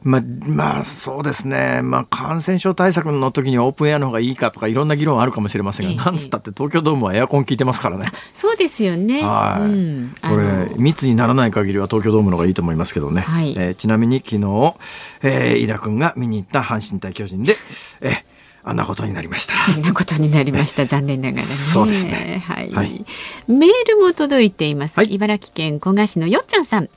[0.03, 8.07] まあ、まあ、そうですね、まあ、感染症対策の時にはオープンエアの方がいいかとかいろんな議論あるかもしれませんが、ええ、なんつったって東京ドームはエアコン効いてますからね。
[8.33, 9.23] そうですよね。
[9.23, 9.63] はい。
[9.63, 13.21] うん、これ密にならない限りは東京ドームの方がいいと思いますけどね。
[13.21, 14.75] はい、えー、ちなみに昨日、
[15.21, 17.57] えー、井田君が見に行った阪神対巨人で、
[18.01, 18.32] えー
[18.65, 19.53] あんなことになりました。
[19.73, 20.85] あんなことになりました。
[20.85, 21.51] 残念ながらね。
[21.51, 22.43] そうですね。
[22.47, 22.71] はい。
[22.71, 23.05] はい、
[23.47, 24.97] メールも届いています。
[24.97, 26.89] はい、茨城県古河市のよっちゃんさん。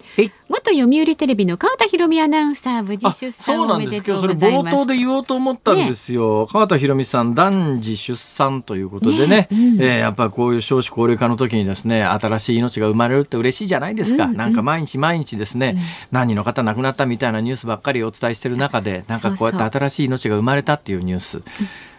[0.49, 4.77] 元読売テレビの川田博美アナウンサー無事出産おめでとうございます。
[4.77, 6.43] それ冒頭で言おうと思ったんですよ。
[6.43, 14.25] ね、川田博美さん男児出産ということでね、ねうん、えー、やっぱりこういう少子高齢化の時にですね、新しい命が生まれるって嬉しいじゃないですか。
[14.25, 21.43] うんうん、なんか毎日毎日ですね、うん、何人の方亡くなったみたいなニュースばっかりお伝えしてる中で、なんかこうやって新しい命が生まれたっていうニュース。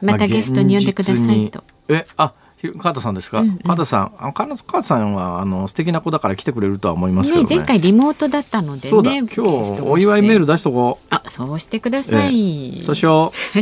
[0.01, 1.63] またゲストに呼んでくださいと。
[1.89, 2.33] え、あ。
[2.73, 9.15] 川田さんですか、うんうん、川田さんあ川田さんはあの素敵な子だから来てくれるとは思いますけど、ね、ね前回リモートだったので、ね、そうだ。
[9.15, 9.39] 今日
[9.81, 11.05] お祝いメール出しとこう。
[11.09, 13.57] あそうしてください、えー、そうしよう。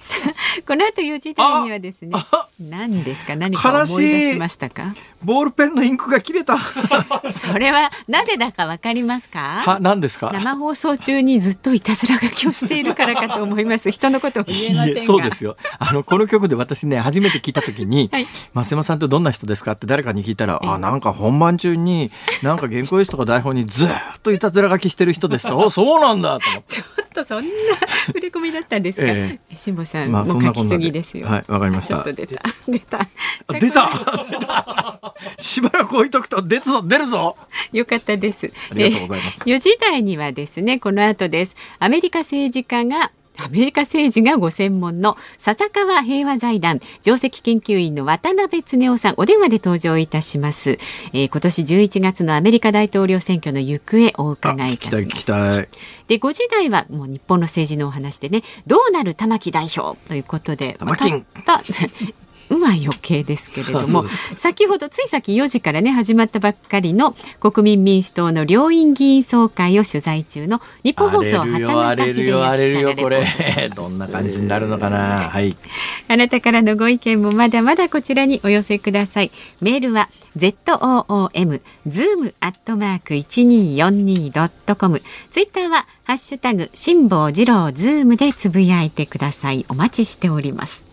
[0.00, 2.12] さあこの後4時台にはですね
[2.60, 3.36] 何ですか？
[3.36, 4.94] 何か思い出しましたか？
[5.22, 6.58] ボールペンのインクが切れた。
[7.30, 9.62] それはなぜだかわかりますか？
[9.64, 10.30] は何ですか？
[10.32, 13.90] 生放送中にずっといたずら書きをしているからかと思います。
[13.90, 15.56] 人のことを言えませんそうですよ。
[15.78, 22.10] あのこの曲で私ね初めて聞いた時に、はい、増山さんってどんな人ですかって誰かに聞いたら、あなんか本番中に
[22.42, 23.90] なんか原稿用紙とか台本にずっ
[24.22, 25.56] といたずら書きしてる人ですと。
[25.58, 27.48] おそうなんだとちょっとそんな
[28.12, 31.26] 振り込みだったんですか、えー、辛坊さん、まあ、もう書きすぎですよ。
[31.26, 32.02] はいわかりました。
[32.04, 32.26] 出た。
[32.68, 33.08] 出た。
[33.58, 35.14] 出た。
[35.38, 37.36] しばらく置いとくと出るぞ出るぞ。
[37.72, 38.52] よかったです。
[38.70, 41.56] ありがとうございます、えー、4時台にはですねこの後です。
[41.78, 50.78] アメリカ政治家がアメリカ政治がご専門の笹川平和財団上席研究員の渡辺恒夫さんお電話で登場いたします、
[51.12, 55.68] えー、今年11月のアメリカ大統領選挙の行方をお伺いいたします。
[56.08, 61.24] で5時台はもう日本の政治のお話でねどうなる玉木代表ということで玉木
[62.50, 64.04] うは余計ですけれども
[64.36, 73.26] 先ほどつい先4時からね始まったばっかりの国民民主党の両院議員総会を取材中の日本放送畑中秀也これ。
[73.74, 75.28] どんな感じになるのかな？
[75.30, 75.56] はい。
[76.08, 79.30] あなたからのご意見もまだまだこちらにお寄せください。
[79.60, 85.02] メールは zoom zoom アットマーク一二四二ドットコム。
[85.30, 89.66] ツイッターはハッシュタグ辛坊治郎ズームでつぶやいてください。
[89.68, 90.86] お待ちしております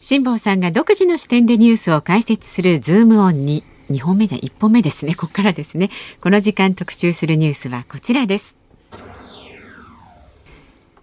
[0.00, 5.14] 辛坊さんが独自の視点でニュースを解説するズームオンに2本目じゃ1本目ですね。
[5.14, 5.90] ここからですね。
[6.22, 8.56] この時間特集するニュースはこちらです。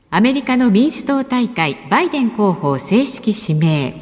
[0.09, 3.93] アメリカの民主党大会バイデン候補正式指名。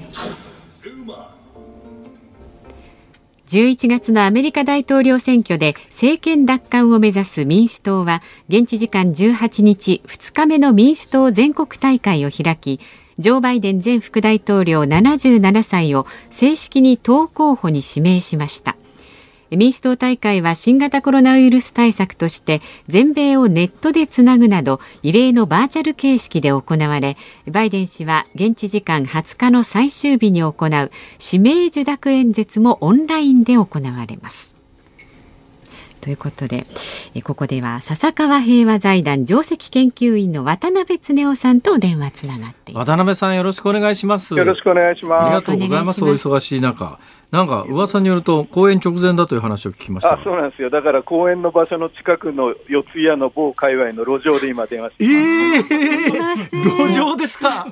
[3.48, 12.80] 11月のアメリカ大統領選挙で政権奪還を目指す民主党は現地時間18日2日目の民主党全国大会を開き
[13.18, 18.76] ジョー・バイデン前副大統領77歳を正式に党候補に指名しました。
[19.52, 27.16] 民主党大会は新型コロナウイルス対策として全米をネットでつなぐなど異例のバーチャル形式で行われ
[27.50, 34.55] バイデン氏は現地時間20日の最終日に行う指名受諾演説もオンラインで行われます。
[36.06, 36.68] ということで、
[37.24, 44.36] ここでは笹川平和財団上席研究員の渡辺恒夫さんと電話つながって渡辺さんよろしくお願いします。
[44.36, 45.26] よろしくお願いします。
[45.26, 46.04] ありがとうございます。
[46.06, 47.00] お忙しい中。
[47.32, 57.68] なんか噂によると公演直前だという話を聞きましたあそうなんですよ、だから公演の場所の近くの四谷の某界隈の路上で今、電話してええー、路上ですか？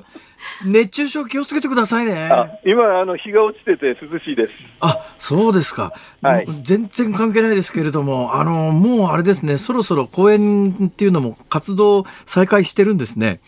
[0.64, 2.30] 熱中症気をつけてくださいね。
[2.64, 4.52] 今あの日が落ちてて涼しいです。
[4.80, 5.92] あ、そうですか。
[6.22, 6.46] はい。
[6.62, 13.40] 全然関係ないですけれども、あのもうあれですね、そろそろ公演っていうのも活動再開してるんですね。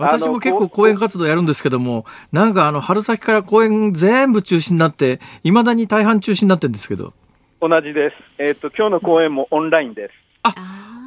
[0.00, 7.12] 私も結構講演活動やるんですけども、なんかあの春先から公演全部中止になって、いまだに大半中止になってるんですけど。
[7.60, 8.16] 同じです。
[8.38, 10.14] えっ、と、今日の講演もオンラインです。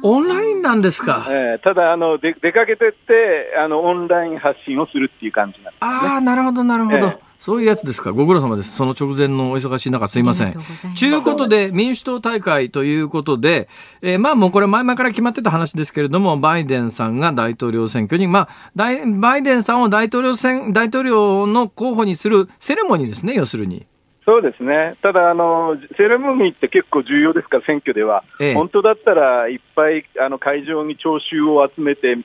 [0.06, 1.26] オンラインなんですか？
[1.30, 5.84] えーただあので、出かけてってあの、オンライン発信をするっていう感じなんです。
[5.84, 6.96] ああ、なるほど、なるほど。
[6.98, 8.12] ええそういうやつですか？
[8.12, 8.74] ご苦労様です。
[8.74, 13.68] その直前のお忙しい中すいませんということで、民主党大会ということで、
[14.00, 23.86] えーまあもうこれ前々から決まってた話ですけれども、バイデンさんが大統領選挙に、まあ、大バイデンさんを大統領選、大統領の候補にするセレモニーですね、要するに。
[24.26, 32.16] そうですね、ただあの、セレモニーって結構重要ですから、選挙では、ええ本当だったらいっぱいあの会場に聴衆を集めて、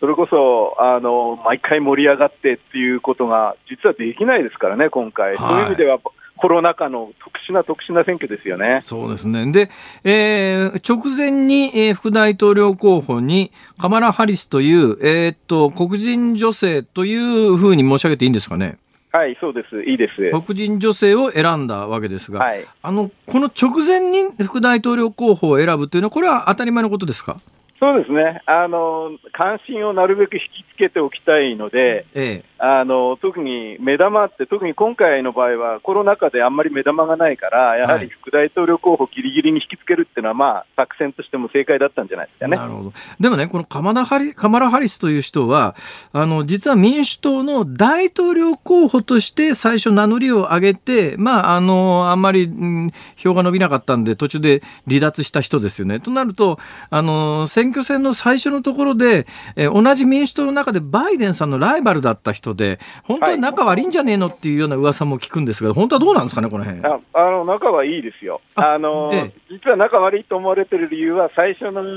[0.00, 5.98] それこそあの毎回盛り上がってっていうことが、実はできないですからね、今回、はいそういう意味では、
[6.38, 8.78] コロナ禍の特殊な特殊な選挙ですよね。
[8.80, 9.52] そうですね。
[9.52, 9.70] で、
[10.02, 17.14] えー直前に、えー副大統領候補にカマラ・ハリスという、えーっと、黒人女性とい
[17.48, 18.78] うふうに申し上げていいんですかね？
[19.12, 20.30] はい、そうです、いいです。
[20.30, 27.38] 黒人女性を選んだわけですが、はいあの、この直前に副大統領候補を選ぶというのは、これは当たり前のことですか？
[27.78, 32.51] そうですねあの、関心をなるべく引きつけておきたいので、ええ。
[32.64, 42.56] あの特に目玉って、特に今回の場合は、コロナ禍であんまり目玉がないから、やははいり副大統領候補、ぎりぎりに引きつけるっていうのは、まあ、作戦としても正解だったんじゃないですかね。
[42.56, 42.92] なるほど。
[43.18, 45.74] でもね、このカマラハリカマラ・ハリスという人は、
[46.12, 55.98] あの、実は民主党の大統領候補として最初名乗りを上げて、まあ、あの、あんまり、うん票が伸びなかったんで、途中で離脱した人ですよね。
[55.98, 66.84] となると、あの、選挙戦の最初のところで、えー同じ民主党の中でバイデンさんのライバルだった人で、本当は仲悪いんじゃねえのっていうような噂も聞くんですが、本当はどうなんですかね、この辺。
[66.84, 68.40] ああの仲はいいですよ。
[68.54, 71.90] ああの、ええ実は仲悪いと思われてる理由は、最初のあの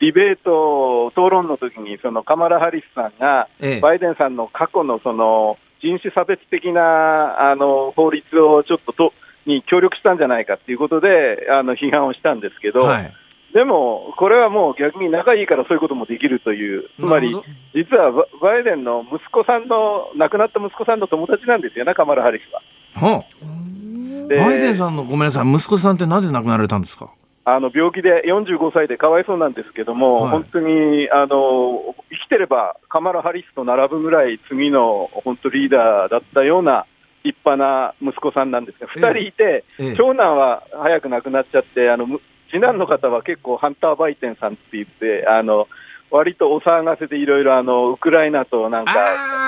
[0.00, 9.12] ディベート、討論の時に、そのカマラ・ハリスさんが、ええバイデンさんの過去のその人種差別的なあの法律をちょっとと
[9.46, 13.12] に協力したんじゃないかっていうことで、あの批判をしたんですけど、はい。
[13.52, 17.34] でも、これはもう逆に仲いいからそういうこともできるという、つまり
[17.74, 23.08] 実はババイデンの息子さんの、亡くなった息子さんの友達なんですよね、カマラ・ハリスは。
[23.08, 27.10] はあでバイデンさんのごめんなさい、息子さんってなんで亡くなられたんですか？
[27.44, 30.30] あの病気で45歳でかわいそうなんですけども、はい。
[30.30, 36.86] 本当にあの生きてればカマラ・ハリスと並ぶぐらい次の本当リーダーだったような
[37.24, 39.94] 立派な息子さんなんですが、ええ2人いて、ええ。
[39.96, 45.68] 長男は早く亡くなっちゃって、あのむ次男の方は結構、ハンター・バイテンさんって言って、あの
[46.10, 48.92] 割とお騒がせでいろいろあのウクライナとなんか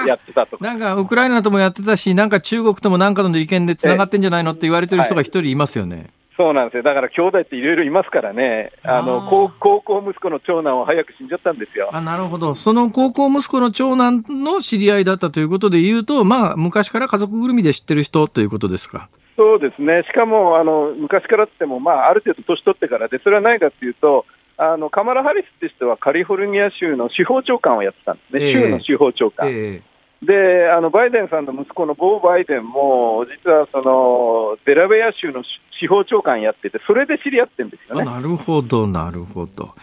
[0.06, 0.64] やってたとか。
[0.64, 6.10] なんか、ウクライナともやってたし、なんか中国ともなんかの意見で繋がってんじゃないのって言われてる人が一人いますよね。
[6.36, 6.82] そうなんですよ。
[6.82, 8.72] だから兄弟っていろいろいますからね。
[8.82, 11.90] あの高高校息子の長男は早く死んじゃったんですよ。
[11.92, 12.54] あ、なるほど。
[12.54, 19.08] その高校息子の長男の知り合いだったということで言うと、まあ、昔から家族ぐるみで知ってる人ということですか。
[19.36, 24.26] そうですね、しかもあの昔からっても、まあ、ある程度年取ってからで、それは何かっていうと、
[24.58, 28.52] あのカマラ・ハリスって人はカリフォルニア州の司法長官をやってたんですね、ええ。
[28.52, 29.48] 州の司法長官。
[29.50, 29.82] え
[30.22, 35.42] であのバイデンさんの息子のボー・バイデンも、実はそのデラウェア州の
[35.80, 38.04] 司法長官やってて、それで知り合ってんですよね。
[38.04, 39.74] なるほど、なるほど。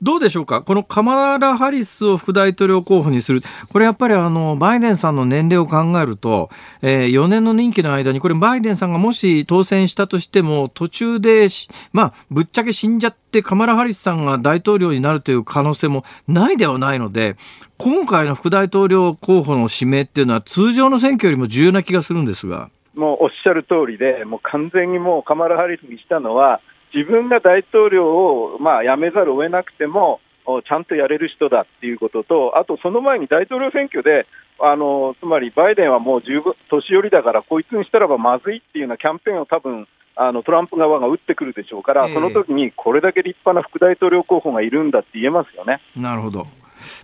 [0.00, 0.62] どうでしょうか？
[0.62, 3.40] このカマラ・ハリスを副大統領候補にする。
[3.72, 6.48] これやっぱりあの、バイデンさんの年齢を考えると、
[6.80, 17.36] えー4年の任期の間に、これバイデンさんがもし当選したとしても、途中でし、まあ、ぶっちゃけ死んじゃってカマラ・ハリスさんが大統領になるという可能性もないではないので、
[17.78, 22.70] 今回の副大統領候補の指名っていうのは通常の選挙よりも重要な気がするんですが。
[22.94, 26.60] もうおっしゃる通りで、もう完全にもうカマラ・ハリスにしたのは、
[26.92, 34.26] 自分が大統領を、まあ、辞めざるを得なくても、おちゃんとやれる人だっていうことと、あとその前に大統領選挙で、
[34.60, 39.86] あのつまりバイデンはもう十分年寄りだから、こいつにしたらばまずいっていうようなキャンペーンを多分
[40.16, 45.80] あのトランプ側が打ってくるでしょうから、ええその時にこれだけ立派な副大統領候補がいるんだって言えますよね。
[45.94, 46.48] なるほど。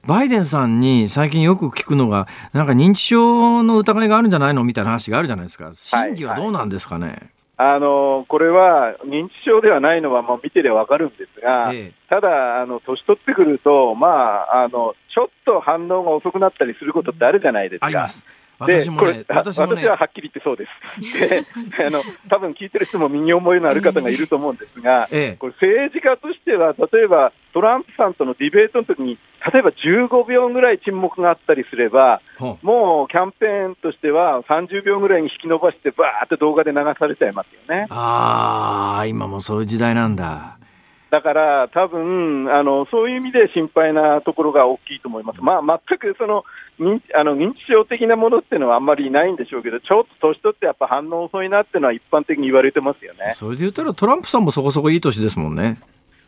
[0.06, 5.70] バイデンさんに最近よく聞くのが、なんか認知症の疑いがあるんじゃないのみたいな話があるじゃないですか。
[5.74, 7.30] 真偽はどうなんですかね？
[7.56, 17.86] あのこれは認知症ではないのはもう見てでわかるんですが、ええただ、あの年取ってくると、まああの、ちょっと反応が遅くなったりすることってあるじゃないですか。
[17.86, 18.24] あります。
[18.66, 21.76] で私もねこれ、私もねは、はっきり言ってそうです。
[21.78, 29.18] であの多分聞いてる人も身に思いのある方がいると思うんですが、ええこれ政治家としては、例えばトランプさんとのディベートの時に、
[29.52, 32.20] 例えば15秒ぐらい沈黙があったりすれば、
[32.62, 37.86] もうキャンペーンとしては30秒ぐらいに引き伸ばして、ばーって動画で流されちゃいますよね。
[37.90, 40.58] ああ、今もそういう時代なんだ。
[41.10, 46.44] だから多分あのそういう意味で心配なところが大きいと思います、まあ、全くその
[46.80, 53.32] 認あの認知症的なものっていうのはあんまりないんでしょうけど、ちょっと年取ってやっぱ反応遅いなっていうのは一般的に言われてますよね。
[53.34, 55.78] それで言ったらトランプさんもそこそこいい年ですもんね。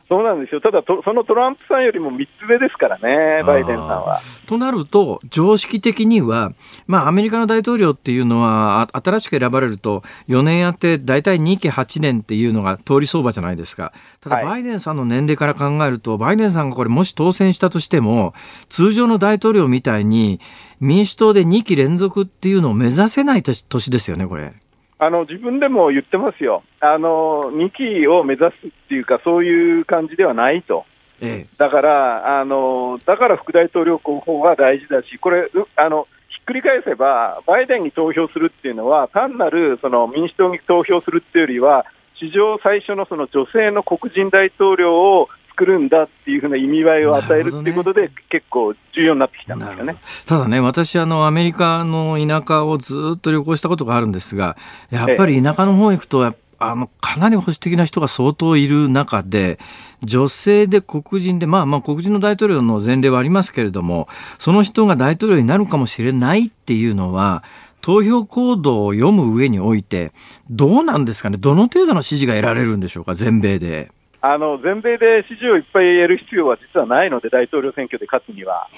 [0.09, 4.21] そうなんですよ、ただそのトランプさんよりも3つ目ですからね、バイデンさんは。
[4.47, 6.53] となると、常識的には、
[6.87, 13.93] まあ、アメリカの大統領っていうのは、新しく選ばれると、4年やって、大体2期8年っていうのが通り相場じゃないですか。
[14.21, 18.33] ただ、バイデンさんの年齢から考えると、はい、バイデンさんがこれ、もし当選したとしても、
[18.69, 20.41] 通常の大統領みたいに、
[20.79, 24.53] 民主党で2期連続っていうのを目指せない年ですよね、これ。
[24.99, 30.87] あの自分でも言ってますよ、あの2期を目指すっていうか、そういう感じではないと、
[31.21, 41.85] ええ、だからあの、だから副大統領候補が大事だし、これ、あのひっくり返せば、バイデンに投票するっていうのは、単なるその民主党に投票するっていうよりは、
[42.19, 49.97] 史上最初のその女性の黒人大統領を作るんだっていうふうな意味合いを与えるっていうことで、ね、結構重要になってきたんですよね。
[50.27, 54.59] ただね、私あの、アメリカの田舎をずっと旅行したことがあるんですが、
[54.91, 59.59] やっぱり田舎の方行くと、あのかなり保守的な人が相当いる中で、
[60.03, 67.43] 女性で黒人で、まあまあ黒人の大統領の前例はありますけれども、その人が大統領になるかもしれないっていうのは、
[67.81, 70.13] 投票行動を読む上において、
[70.51, 73.91] どうなんですかね、どの程度の支持が得られるんでしょうか、全米で。
[74.33, 78.69] あの全米で支持をいっぱい得る必要は実はないので、大統領選挙で勝つには。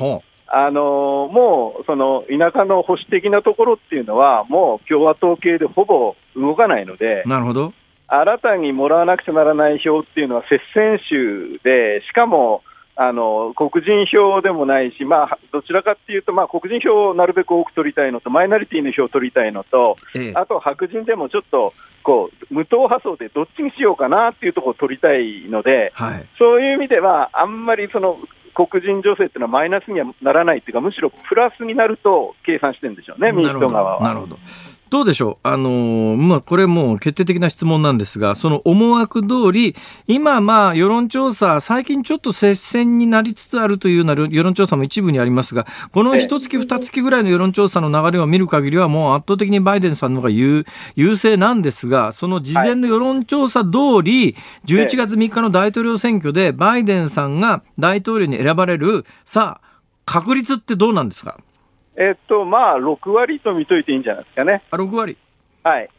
[0.51, 7.73] あのもうその田舎の保守的なところっていうのは、もう共和党系でほぼ動かないので、なるほど
[8.09, 12.63] 新たにもらわなくちゃならない票っていうのは接戦州で、しかも
[13.01, 21.73] あの黒人票でもないし、まあ、どちらかっていうと、まあ、黒人票をなるべく多く取りたいのと、マイナリティの票を取りたいのと、ええ、あと白人でもちょっと
[22.03, 28.19] こう無党派層でどっちにしようかなっていうところを取りたいので、はい、そういう意味では、あんまりその
[28.53, 34.03] 黒人女性っていうのはマイナスにはならないっていうか、むしろプラスになると計算してるんでしょうね、民主党側は。
[34.03, 34.39] なるほど
[34.91, 35.49] どうでしょう？
[35.49, 39.77] あのー、まあ、これもう決定的な質問なんですが、その思惑通り、
[40.07, 50.65] 今、まあ、世論調査、最近ちょっと接戦になりつつあるというような世論調査も一部にありますが、この一月、二月ぐらいの世論調査の流れを見る限りは、もう圧倒的にバイデンさんの方が優
[50.97, 53.69] 優勢なんですが、その事前の世論調査通
[54.03, 59.69] り、11月3日の大統領選挙で、バイデンさんが大統領に選ばれる、さあ、
[60.07, 61.37] 確率ってどうなんですか？
[61.99, 64.63] えっと、まあ、6割と見といていいんじゃないですかね。
[64.71, 65.17] あ、6割
[65.65, 65.91] はい。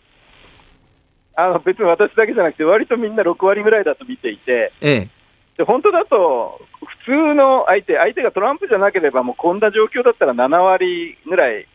[1.36, 5.08] あの、別に私だけじゃなくて、割とみんな6割ぐらいだと見ていて、ええ。
[5.58, 6.62] で、本当だと、
[7.06, 11.68] 普通の相手、相手がトランプじゃなければ、もうこんな状況だったら7割ぐらい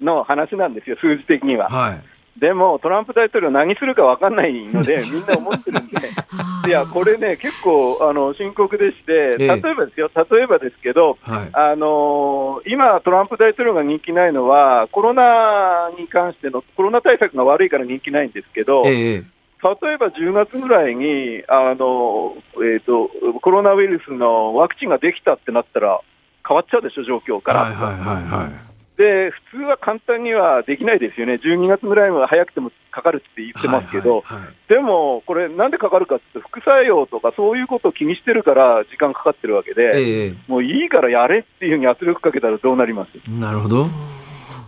[0.00, 1.68] の話なんですよ、数字的には。
[1.68, 2.00] はい。
[2.38, 5.96] でも、トランプ大統領、何するか分かんないので、 みんな思ってるんで、
[6.68, 19.22] いや、これね、結構あの深刻でして、例えばですよ、例えばですけど、はい、あの今、トランプ大統領が人気ないのは、コロナに関しての、コロナ対策が悪いから人気ないんですけど、え
[19.60, 23.10] 例えば10月ぐらいにあの、えーと、
[23.40, 26.00] コロナウイルスのワクチンができたってなったら、
[26.46, 27.62] 変わっちゃうでしょ、状況から。
[27.62, 28.67] はいはいはいはい
[28.98, 43.30] で普通は簡単にはできないですよね、12月ぐらいは早くてもかかるって言ってますけど、はいはいはい、でもこれ、なんでかかるかって、副作用とかそういうことを気にしてるから時間かかってるわけで、えー、もういいからやれっていうふうに圧力かけたらどうなります？
[43.30, 43.86] なるほど。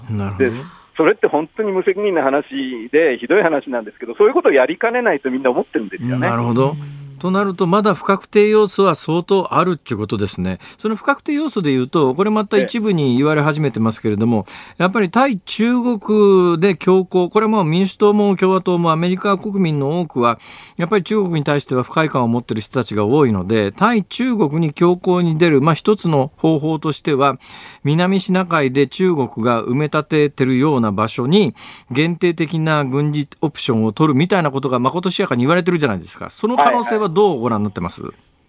[0.09, 0.51] なるほど。
[0.97, 2.45] それって本当に無責任な話
[2.93, 6.29] で、ひどい話なんですけど、そういうことをやりかねないとみんな思ってるんですよね。
[6.29, 6.75] なるほど
[7.21, 10.59] となると、まだ不確定要素は相当あるっていうことですね。
[10.79, 14.47] その不確定要素でいうと、これまた一部に言われ始めてますけれども、
[14.79, 20.41] やっぱり対中国で強硬、これも民主党も共和党もアメリカ国民の多くは、
[20.77, 27.39] やっぱり中国に対しては不快感を持っている人たちが多いので、対中国に強硬に出る、まあ一つの方法としては、
[27.85, 31.55] 南シナ海で中国が埋め立ててるような場所に、
[31.91, 36.31] 限定的な軍事オプションを取るみたいなことがまことしやかに言われてるじゃないですか。
[36.31, 38.03] その可能性はどうご覧になってます、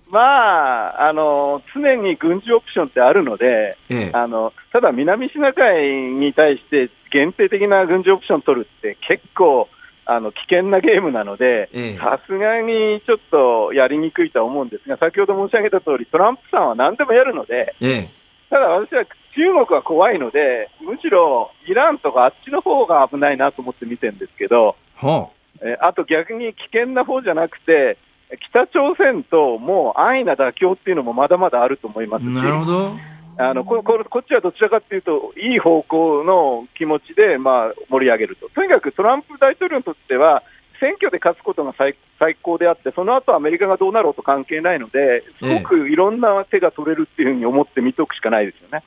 [0.10, 5.88] まあ、あの常に軍事オプションってあるので、ええ、あのただ、南シナ海
[6.20, 9.68] に対して限定的な軍事オプションを取るって結構
[10.06, 18.10] あの危険なゲームなので、さすがにちょっとやりにくいとは思うんですが、先ほど申し上げた通り、トランプさんは何でもやるので、え、
[18.50, 27.98] ただ私は中国は怖いので、むしろイランとかあっちの方が危ないなと思って見てるんですけど、はあ、えあと逆に危険な方じゃなくて、
[28.40, 32.96] 北朝鮮ともう安易な妥協っていうのもまだまだあると思いますし、なるほど。
[33.38, 40.44] あのこここっちはどちらかというと、いい方向の気持ちで、まあ、盛り上げると、とにかくトランプ大統領にとっては、
[40.80, 48.84] 選挙で勝つことが最最高であって、その後アメリカがどうなろうと関係ないので、すごくいろんな手が取れるっていうふうに思って見ておくしかないですよね。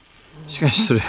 [0.46, 1.00] しかしそれ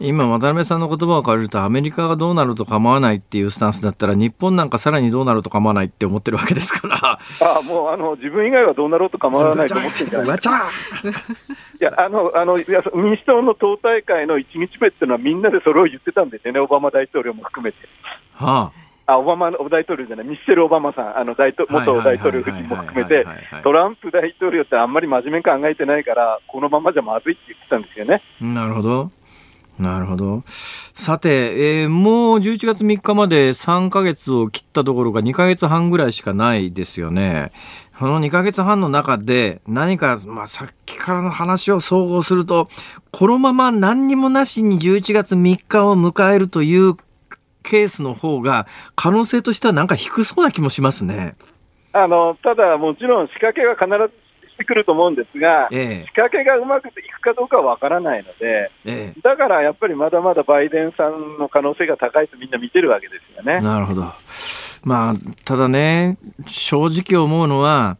[0.00, 7.18] 今渡辺さんの言葉を借りるとアメリカがどうなると構わないっていうスタンスだったら日本なんかさらにどうなると構わないって思ってるわけですからあ
[7.60, 10.72] あもうあの自分以外はどうなろうと構わないと思ってるんじゃないですか
[11.80, 17.78] いやあのあのいや民主党の党大会の1日目っていうのはみんなでそれを言ってたんですよねオバマ大統領も含めて。
[18.32, 18.72] は
[19.06, 23.26] ああ、オバマ大統領じゃない、ミッシェル・オバマさん、あの大統元大統領夫人も含めて、
[23.62, 28.22] トランプ大統領ってあんまり真面目に考えてないから、このままじゃまずいって言ってたんですよね。
[28.40, 29.10] なるほど。
[29.78, 30.44] なるほど。
[30.46, 37.50] さて、えー、もう11月3日まで3ヶ月を切ったところが2ヶ月半ぐらいしかないですよね。
[37.98, 42.68] この2ヶ月半の中で何か、まあ、さっきからの話を総合すると、
[43.10, 46.94] このまま何にもなしに11月3日を迎えるという
[47.62, 51.36] ケースの方が可能性としてはなんか低そうな気もしますね。
[51.92, 54.23] あのただ、もちろん仕掛けは必ず
[54.54, 63.60] してくると思うんですが、ええ、仕掛けがうまくいくかどうかは分からないので、え、だからやっぱりまだまだバイデンさんの可能性が高いとみんな見てるわけですよね。
[63.60, 64.12] なるほど。
[64.84, 67.96] まあ、ただね、正直思うのは、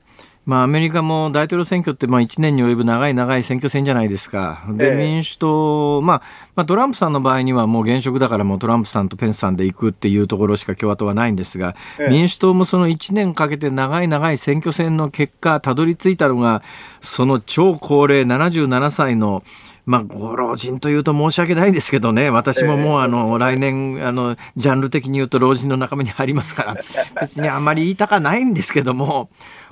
[0.47, 4.63] まあ、アメリカも大統領選挙ってまあ1年に及ぶ長い長い選挙戦じゃないですか。
[4.71, 6.23] で、民主党、まあ、
[6.55, 11.75] まあ、トランプさんの場合にはもう現職だからもうトランプさんとペンスさんで行くっていうところしか共和党はないんですが、
[12.11, 16.63] 民主党もその1年かけて長い長い選挙戦の結果、たどり着いたのが、
[17.01, 19.43] その超高齢77歳の
[19.87, 26.77] まあ、ご老人というと申し訳ないですけどね、私ももうあの、来年、あの、ジャンル的に言うと老人の仲間に入りますから、
[27.21, 29.29] 別にあんまり言いたかないんですけども、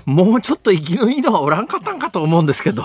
[0.06, 2.82] もうちょっと生きのいいのはおらんかったんかと思うんですけど。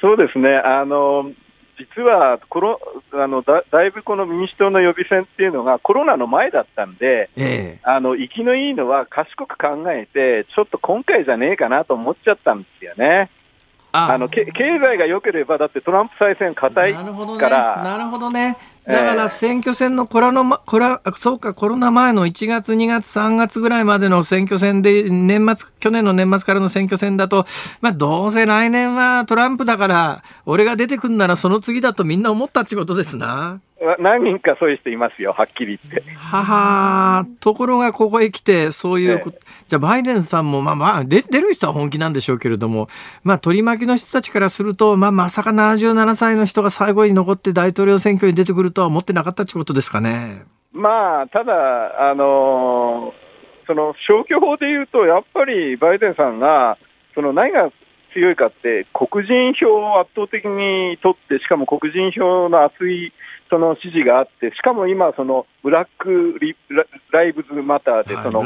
[0.00, 0.56] そうですね。
[0.56, 1.30] あの、
[1.78, 2.80] 実はコロ
[3.12, 13.30] あのだだいぶこの民主党の予備選っていうのがコロナの前だったんで、ええ、あの生きのいいのは賢く考えて、ちょっと今回じゃねえかなと思っちゃったんですよね。
[13.92, 17.02] あの経済が良ければ、だってトランプ再選硬いか
[17.48, 17.82] ら。
[17.82, 18.56] なるほどね。
[18.88, 27.44] だから選挙戦のコロナ、コロそうか、コロナ前の1月、2月、3月ぐらいまでの選挙戦で、年末、去年の年末からの選挙戦だと、
[27.82, 33.60] まあ、どうせ来年はトランプだから、俺が出てくんならその次だとみんな思ったってことですな。
[34.00, 36.10] 何人かそういう人いますよ、はっきり言って。
[36.10, 39.30] ははところがここへ来て、そういう、ええ、
[39.68, 42.88] じゃあバイデンさんも、まあまあ出、出る人は本気なんでしょうけれども、
[43.22, 50.42] まあ取り巻きの人たちからすると、まあまさか77歳の人が最後に残って大統領選挙に出てくるとは思ってなかったってことですかね。
[50.72, 53.14] まあ、ただ、あの
[53.66, 56.78] その消去法でいうと、やっぱりバイデンさんが、
[57.14, 57.70] その何が
[58.14, 63.12] 強いかって、黒人票を圧倒的に取って、しかも黒人票の厚い
[63.50, 66.56] その支持があって、しかも今、そのブラックリ
[67.10, 68.42] ライブズマターで、その、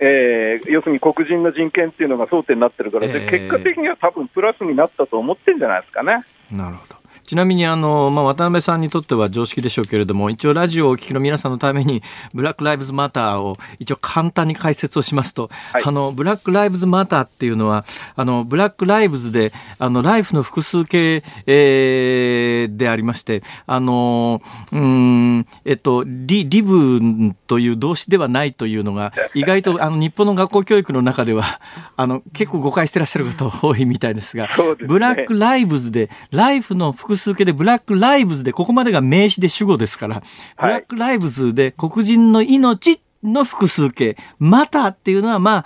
[0.00, 6.24] えー、要するに黒人の人権っていうのが争点になってるから、えー、結果的には多分プラスになったと思ってるんじゃないですかね。
[6.50, 6.95] なるほど。
[7.26, 12.02] ちなみにあの、まあ、渡辺さんにとっては常識でしょうけれども、一応ラジオをお聞きの皆さんのために、
[12.32, 31.60] ブラック・ライブズ・マターを一応簡単に解説をしますと、はい、あの、ブラック・ライブズ・マターっていうのは、あの、ブラック・ライブズで、あの、ライフの複数形、えー、でありまして、あの、うん、えっと、リ、リブという動詞ではないというのが、 意外とあの、日本の学校教育の中では、
[31.96, 40.22] あの、結構誤解してらっしゃる方多いみたいですが、すね、ブラック・ライブズで、ライフの複数形でブラックライブズで、ここまでが名詞で主語ですから、
[40.60, 45.64] ブラックライブズで黒人の命の複数形、またっていうのはまあ、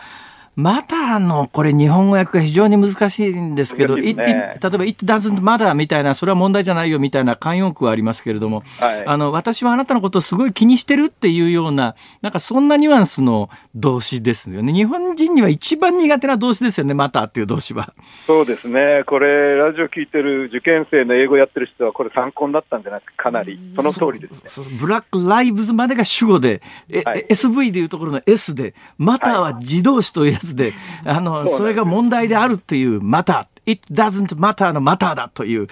[0.57, 4.15] またの、これ日本語訳が非常に難しいんですけど、ね、例え
[4.59, 14.73] ば It doesn't matter みたいな、それは問題じゃないよみたいな慣用句はありますけれども、はい、あの、私はあなたのことをすごい気にしてるっていうような、なんかそんなニュアンスの動詞ですよね。
[14.73, 17.95] 日本人には一番苦手な動詞ですよね、またっていう動詞は。
[18.27, 19.05] そうですね。
[19.07, 23.31] これ、ラジオ聞いてる受験生の英語やってる人は、これ参考になったんじゃなくて、か？
[23.31, 24.77] なり、その通りですね。
[24.79, 30.73] ブラックライブズまでが主語で、え、はい、SV でいうところの S で、または自動詞というやつで、
[31.05, 35.69] はい、あの、それが問題であるっていう、また、It doesn't matter のマターだという、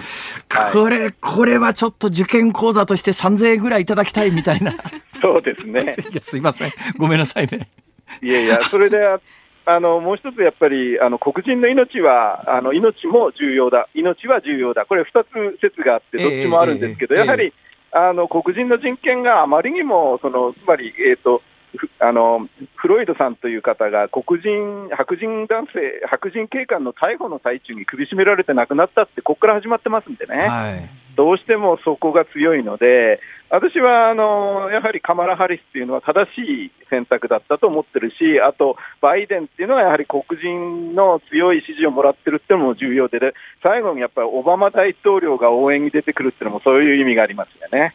[0.73, 4.75] これ、これはちょっと受験講座として3000円ぐらいいただきたいみたいな。
[5.21, 5.95] そうですね。
[6.13, 6.73] いや、すいません。
[6.97, 7.69] ごめんなさいね。
[8.23, 8.99] いやいや、それで、
[9.69, 17.53] あのもう一つやっぱりあの黒人の命はあの命も重要だ、命は重要だ、これ2つ説があって、どっちもあるんですけど、やはり
[17.93, 21.43] あの黒人の人権があまりにも、そのつまり、えーと
[22.01, 47.95] あのフロイドさんという方が黒人白人男性、白人警官の逮捕の最中に首絞められて亡くなったって、ここから始まってますんでね、はい、どうしてもそこが強いので、私はあのやはりカマラ・ハリスっていうのは正しい選択だったと思ってるし、あとバイデンっていうのはやはり黒人の強い支持をもらってるっていうのも重要で、で最後にやっぱりオバマ大統領が応援に出てくるっていうのもそういう意味がありますよね。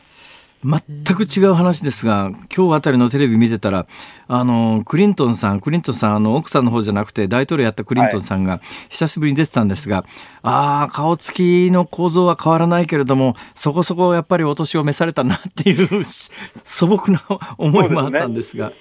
[0.63, 3.85] 全く違う話ですが、今日あたりのテレビ見てたら、
[4.27, 10.05] あの、クリントンさん、クリントンさん、あの、奥さんの方じゃなくて、大統領やったクリントンさんが、久しぶりに出てたんですが、はい、
[10.43, 16.03] ああ、顔つきの構造は変わらないけれども、そこそこやっぱりお年を召されたなっていう
[16.63, 17.21] 素朴な
[17.57, 18.71] 思いもあったんですが。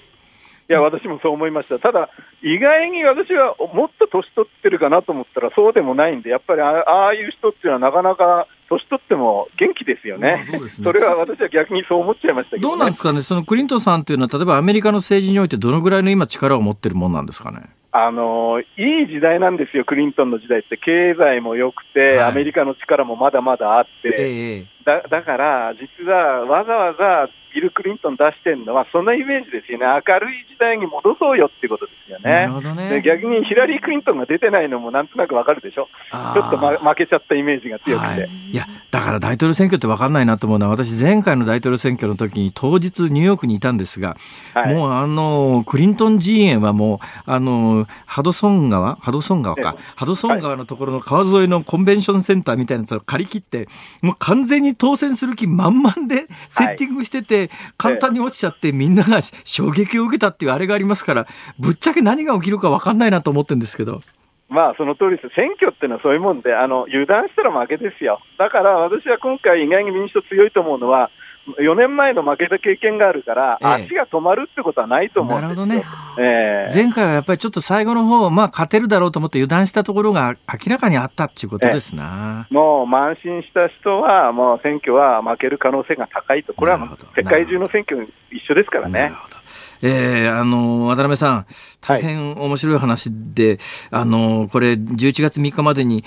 [0.69, 1.77] いや、私もそう思いました。
[1.77, 2.09] ただ、
[2.41, 10.43] 意外に私はもっと年取ってるかなと思ったら、そうでもないんで、やっぱりああいう人っていうのはなかなか年取っても元気ですよね。
[10.45, 10.67] そね。
[10.69, 17.61] それは私は逆にそう思っちゃいましたけど、ね、どうなんですかね、そのクリントンさんっていうのは、例えばアメリカの政治においてどのぐらいの今力を持ってるもんなんですかね？
[17.95, 33.01] あのいい時代なんですよ、クリントンの時代って、経済も良くて、はい、アメリカの力もまだまだあって、えー、だだから、実はわざわざビル・クリントン出してるのは、そんなイメージですよね、明るい時代に戻そうよっていうことですよね、ね。
[33.01, 44.17] 逆にヒラリー・クリントンが出てないのもなんとなくわかるでしょ、ちょっと、ま、負けちゃったイメージが強くて、はい、いや、だから大統領選挙って分かんないなと思うのは、私、前回の大統領選挙の時に、当日、ニューヨークにいたんですが、
[44.55, 53.67] はい、もうあのクリントン陣営はもう、あのハドソン川、ハドソン川か、ハドソン川のところの川沿いのコンベンションセンターみたいなやつを借り切って、
[54.01, 61.27] もう完全に当選する気満々でセッティングしてて、簡単に落ちちゃって、みんなが衝撃を受けたっていうあれがありますから、
[61.59, 64.01] ぶっちゃけ何が起きるか分かんないなと思ってるんですけど。
[64.49, 65.33] まあ、その通りです。
[65.35, 68.19] 選挙っていうのはそういうもんで、あの、油断したら負けですよ。
[68.37, 71.09] だから私は今回意外に民主党強いと思うのは、
[71.45, 75.41] 4年前の負けた経験があるから、ええ、足が止まるってことはないと思うん。
[75.41, 75.83] なるほどね。
[76.17, 82.47] えー、前回はやっぱりちょっと最後の方、まあ勝てるだろうと思って油断したところが明らかにあったっていうことですな。
[82.49, 86.53] もう慢心した人は、もう選挙は負ける可能性が高いと。
[86.53, 88.99] これは世界中の選挙一緒ですからね。
[89.01, 89.42] なるほど。
[89.83, 91.45] えー、あの、渡辺さん、
[91.81, 93.47] 大変面白い話で、
[93.91, 96.03] はい、あの、これ、11月3日までに、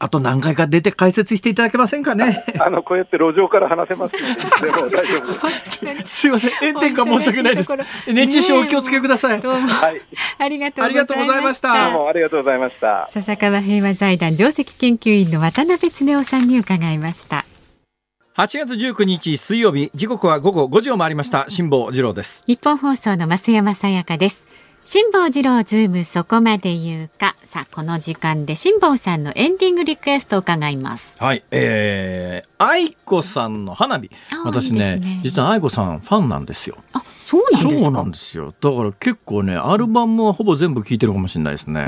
[0.00, 2.44] あと何回か出て解説していただけませんかね？
[2.60, 4.12] あの、こうやって路上から話せます
[4.62, 7.70] でも大丈夫すいません、炎天下申し訳ないです。
[8.06, 9.40] 熱中症お気をつけください。
[9.40, 9.68] どうも。
[9.68, 10.00] はい。
[10.38, 11.90] ありがとうございました。
[11.90, 13.06] どうもありがとうございました。
[13.10, 17.44] 笹川平和財団上席研究員の渡辺恒夫さんに伺いました。
[18.38, 21.46] 8月19日水曜日時刻は午後5時を回りました。
[21.48, 22.44] 辛坊治郎です。
[22.46, 24.46] ニッポン放送の増山さやかです。
[24.84, 27.34] 辛坊治郎ズームそこまで言うか。
[27.42, 31.16] さあこの時間で辛坊さんのエンディングリクエストを伺います。
[31.18, 34.08] はいえー、愛子さんの花火。
[34.44, 36.78] 私ね、ね、実は愛子さんファンなんですよ。
[36.92, 38.54] あそうなんですそうなんですよ。
[38.58, 41.80] だから結構ね、アルバムはほぼ全部聴いてるかもしれないですね。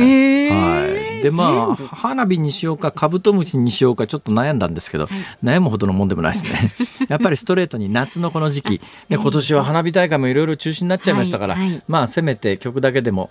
[0.50, 0.86] は
[1.18, 1.22] い。
[1.22, 6.74] で、まあ、花火にしようか、カブトムシにしようか、ちょっと悩んだんですけど、はい、悩むほどのもんでもないですね。
[7.08, 13.30] やっぱりストレートに夏のこの時期、ね、今年は花火大会もいろいろ中止になっちゃいましたから、はいはい、まあ、せめて曲だけでも、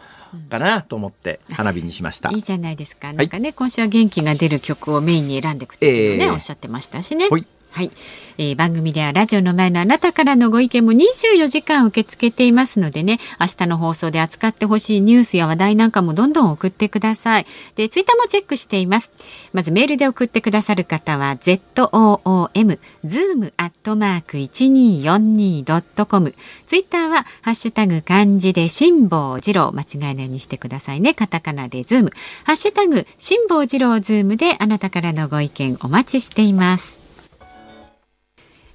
[0.49, 2.32] かなと思って花火にしました。
[2.32, 3.14] いいじゃないですか。
[3.14, 7.28] なんかね、今週は元気が出る曲をメインに選んでいくっていうね、えー、おっしゃってましたしね。
[7.30, 7.91] はいはい、
[8.38, 13.20] えー、番組ではラジオの前のあなたからのご意見も24時間受け付けていますのでね。
[13.39, 17.45] 明日の放送で扱ってほしいニュースや話題なんかもどんどん送ってください。
[17.76, 19.11] でツイッターもチェックしています。
[19.53, 26.34] まずメールで送ってくださる方は ZOOM zoom アットマーク 1242.com
[26.65, 29.72] ツイッターはハッシュタグ漢字で辛坊治郎。
[29.72, 31.13] 間違いないようにしてくださいね。
[31.13, 32.11] カタカナでズーム。
[32.45, 37.09] ハッシュタグ辛坊治郎ズームであなたからのご意見お待ちしています。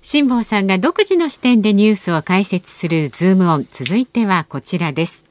[0.07, 3.66] 辛坊さんが独自の視点でニュースを解説するズーム ON。
[3.72, 5.24] 続いてはこちらです。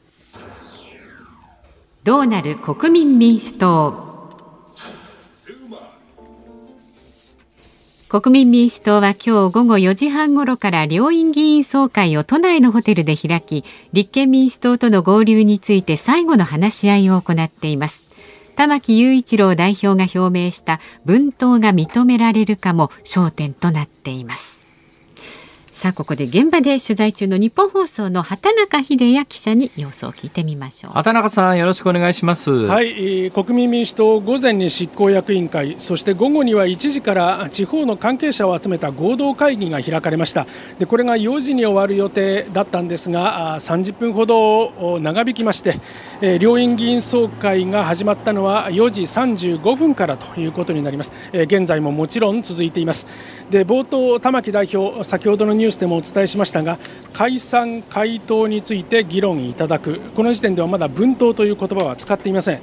[2.03, 4.11] どうなる国民民主党。
[8.09, 13.63] 国民民主党は今日午後4時半ごろから両院議員総会を都内のホテルで開き
[13.93, 18.03] 立憲民主党との合流について最後の話し合いを行っています。
[18.55, 24.62] 玉木雄一郎代表が表明した分党が認められるかも焦点となっています。
[25.73, 30.91] さあここで現場で取材中の日本放送の畑中秀也記者に様子を聞いてみましょう。
[30.93, 32.51] 畑中さんよろしくお願いします。
[32.51, 40.45] はい、国民民主党午前に執行役員会そして午後には1時から地方の関係者を集めた合同会議が開かれました。
[40.77, 45.79] でこれが4時に終わる予定だったんですが30分ほど長引きまして
[46.37, 51.11] 両院議員総会が始まったのは4時35分からということになります。
[51.33, 53.07] 現在ももちろん続いています
[53.49, 56.77] で冒頭玉木代表先ほどのニュースでもお伝えしましたが
[57.13, 59.99] 解散回答について議論いただく。
[60.15, 62.61] この時点ではまだ分党という言葉は使っていません。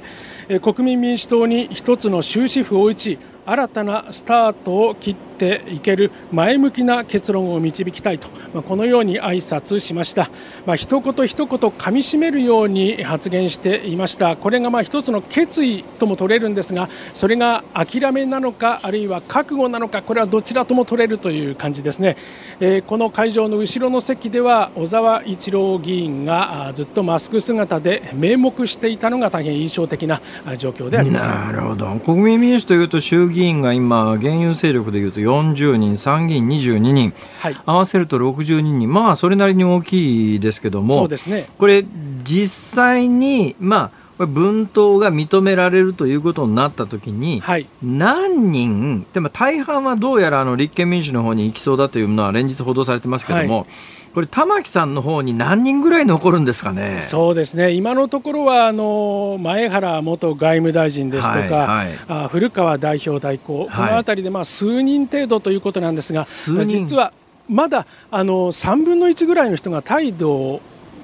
[0.61, 10.29] 国民民主党に一つの終止符を打ち新たなスタートを切ってていける前向きな結論を導きたいと、まあ、このように挨拶しました、
[10.67, 14.35] まあ、一言一言噛みしめるように発言していました。
[14.35, 22.17] これがまあ一つの決意とも取れるんですがそれが諦めなのかあるいは覚悟なのかこれはどちらとも取れるという感じですね、
[22.59, 30.21] えー、この会場の後ろの席では小沢一郎議員がずっとマスク姿で名目していたのが大変印象的な
[30.57, 31.27] 状況であります。
[31.27, 31.87] なるほど。
[32.05, 40.95] 国民民主というと衆議院が今現有勢力でいうと40人参議院22人、はい、合わせると62人まあそれなりに大きいですけども。
[40.95, 41.83] そうです、ね、これ
[42.23, 53.67] 実際にまあ分党が認められるということになったときに、はい、何人、でも大半はどうやらあの立憲民主の方に行きそうだというのは連日報道されてますけども、はい
[54.13, 56.99] これ玉木さんの方に何人ぐらい残るんですかね？
[56.99, 57.71] そうですね。
[57.71, 66.25] 今のところはあの前原元外務大臣ですとか、はいはい、あ古川代表代行、この辺りでまあ数人程度ということなんですが、
[66.65, 67.13] 実は
[67.49, 70.61] まだあの3分の1ぐらいの人が態度を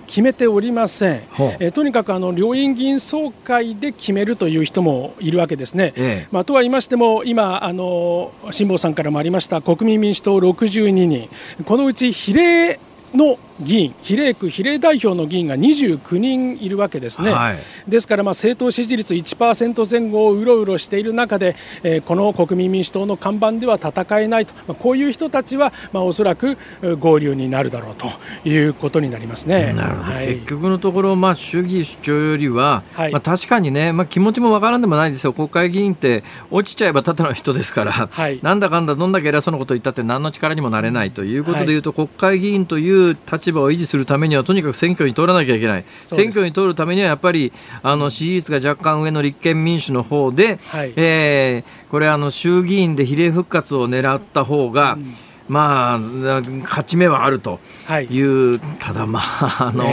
[0.08, 1.22] 決めておりません、
[1.60, 5.94] えとにかくあの両院議員総会で決めるという人もいるわけですね。
[5.98, 11.30] ええ、まあ、とは言いましても、今、あの辛坊さんからもありました国民民主党62人、
[11.66, 12.80] このうち比例
[13.18, 26.58] の議員比例区比例代表の議員が29人いるわけですね、はい、ですからまあ政党支持率1%前後をうろうろしている中で、えー、この国民民主党の看板では戦えないと、まあ、こういう人たちはまあおそらく
[27.00, 28.08] 合流になるだろうと
[28.48, 29.74] いうことになりますね。
[29.74, 47.52] なるほど、はい、結局のところ、まあ、主義主張よりは、はい、まあ、確かにね、まあ、気持ちもわからんでもないですよ、国会議員って落ちちゃえばただの人ですから、はい、なんだかんだどんだけ偉そうなこと言ったって何の力にもなれないということでいうと、国会議員という立場を維持するためにはとにかく選挙に通らなきゃいけない、選挙に通るためにはやっぱり
[47.84, 55.16] あの支持率が若干上の立憲民主の方で、はい、えー、これあの衆議院で比例復活を狙った方が、うん、
[55.48, 57.60] まあ勝ち目はあると。
[58.02, 58.22] い。
[58.22, 59.86] う、はい、ただまあ あの、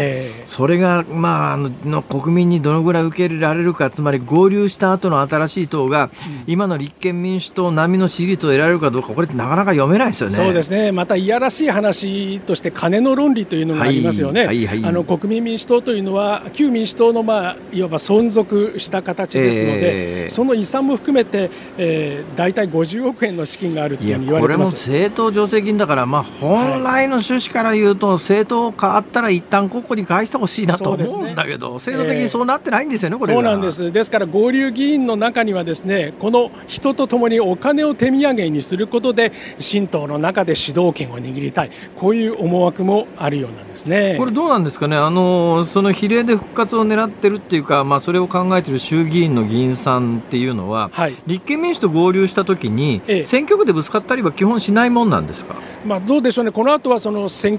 [0.44, 6.10] それがまああの国民にどのぐらい受け入れられるかつまり合流した後の新しい党が、うん、
[6.46, 10.34] 今の立憲民主党並みの支持率を得られるかどうかこれなかなか読めないですよね。
[10.34, 10.92] そうですね。
[10.92, 14.46] またいやらしい話として金の論理というのがありますよね。
[14.46, 14.66] はい。
[14.66, 24.86] はい、あの国民民主党というのは旧民主党のまあいわば存続した形ですので、えー、その遺産も含めて、えー、大体50億円の資金があるというふうに言われてます。
[24.86, 33.92] これも政党助成金だからまあ本来の趣旨から言ういうと政党変わったら一旦ここに返してほしいなと思うんだけど、ね、制度的にそうなってないんですよね、えー、これそうなんです。
[33.92, 41.70] ですから合流議員の中にはですねこの人とともにお金を手土産にすることで新党の中で主導権を握りたい。
[41.96, 44.16] こういう思惑もあるようなんですね。
[44.18, 44.96] これどうなんですかね？
[44.96, 55.54] あのその比例で復活を狙ってるっていうか、まあ、それを考えている衆議院の議員さんっていうのは、はい、立憲民主と合流したときに、ええ、選挙区でぶつかったりは基本しないもんなんですか、
[55.86, 57.58] まあ、どうでしょうね、この後はその選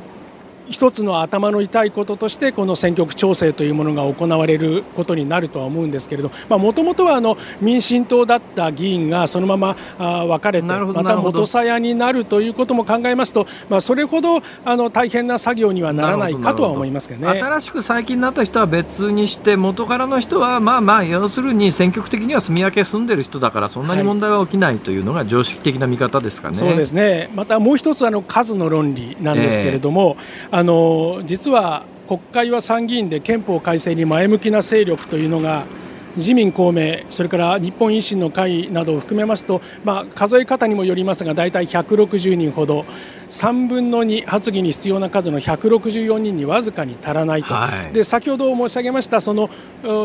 [0.69, 17.39] 一つの頭の痛いこととしてこの選挙区調整というものが行われることになるとは思うんですけれどもともとはあの民進党だった議員がそのままあ分かれてまた元さやになるということも考えますと、まあ、それほどあの大変な作業にはならないかとは思いますけどね。
[17.39, 26.57] 新しく最近になった人は別にして元からの人はまあまあ要するに選挙区的には住み分け住んでる人だからそんなに問題は起きないというのが常識的な見方ですかね。
[26.57, 27.29] はい、そうですね。
[27.35, 30.17] またもう一つあの数の論理なんですけれども、
[30.51, 35.63] えーあの実は国会は参議院で憲法改正に前向きな勢力というのが
[36.15, 42.85] 自民、公明、それから日本維新の会などを含めますと、まあ、数え方にもよりますが大体160人ほど
[43.31, 49.49] 3分の2発議に必要な数の164人にわずかに足らないと、はい、で先ほど申し上げましたその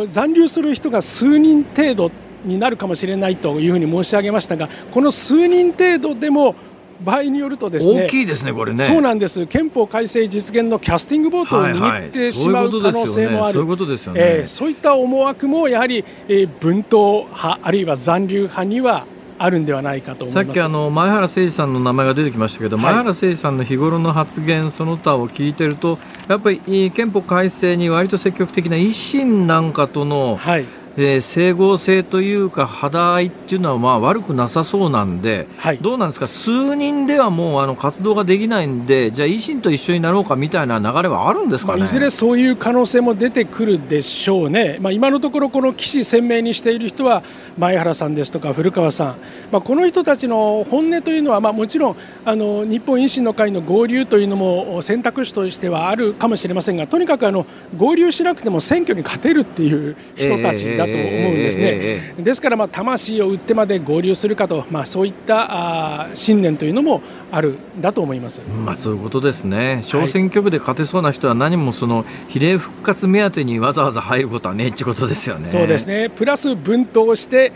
[0.09, 2.11] 残留する人が数人程度
[2.45, 6.57] になるかもしれないというふうに申し上げましたがこの数人程度でも
[7.03, 8.85] 場合によるとですね大きいですねこれね。
[8.85, 9.47] そうなんです。
[9.47, 13.55] 憲法改正実現のキャスティングボートを握ってしまう可能性もある。
[13.55, 19.05] そういうことですよね、えー、そういった思惑もやはり、えー、分党派あるいは残留派には
[19.39, 25.99] あるんではないかとさっきあの前原誠司さんの名前が出てきましたけど、はい、前原誠司さんの日頃の発言その他を聞いてると
[26.29, 30.67] やっぱり憲法改正に割と積極的な維新なんかとの、はい
[31.03, 36.27] えー、整合性というか肌合いっていうのはまあ悪くなさそうなんで、はい、どうなんですか？
[36.27, 47.23] 数人ではもうあの活動ができないんでじゃあ維新と一緒になろうかみたいな流れはあるんですか、ね、まあ、いずれそういう可能性も出てくるでしょうね、まあ、今のところこの岸鮮明にしている人は
[47.59, 49.17] 前原さんですとか古川さん、
[49.53, 57.47] まあ、この人たちの本音というのは、まあ、もちろんあの日本維新の会の合流というのも選択肢としてはあるかもしれませんがとにかくあの
[57.77, 62.15] 合流しなくても選挙に勝てるっていう人たちだと思うんですね。
[62.19, 67.03] ですからまあ魂を売ってまで合流するかと、まあ、そういったあ信念というのも
[67.33, 68.43] あるだと思います。
[68.65, 69.83] まあそういうことですね。
[69.87, 75.47] 小選挙区で勝てそうな人は何もその比例復活目当てにわざわざ入ることはねってことですよね。
[75.47, 76.11] そうですね。
[76.11, 77.53] プラス分党して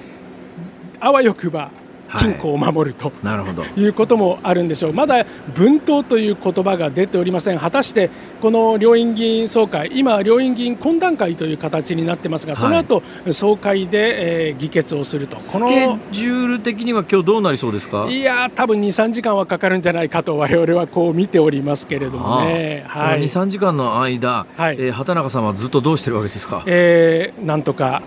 [1.00, 1.70] あわよくば
[2.18, 3.64] 金庫を守ると、はい、なるほど。
[3.64, 8.10] いうこともあるんでしょう、まだ分党という言葉が出ておりません、果たして
[8.40, 18.06] この両院議員総会、今、両院議員懇談会という形になってますが、その後、はい、総会で、えー、議決をすると、このスケジュール的には今日どうなりそうですか？
[18.10, 26.62] いや多分2、3時間はかかるんじゃないかと、われわれはこう見ておりますけれどもね、はい、その2、3時間の間、はい、えー、畑中さんはずっとどうしてるわけですか？
[26.66, 28.02] えー、なんとか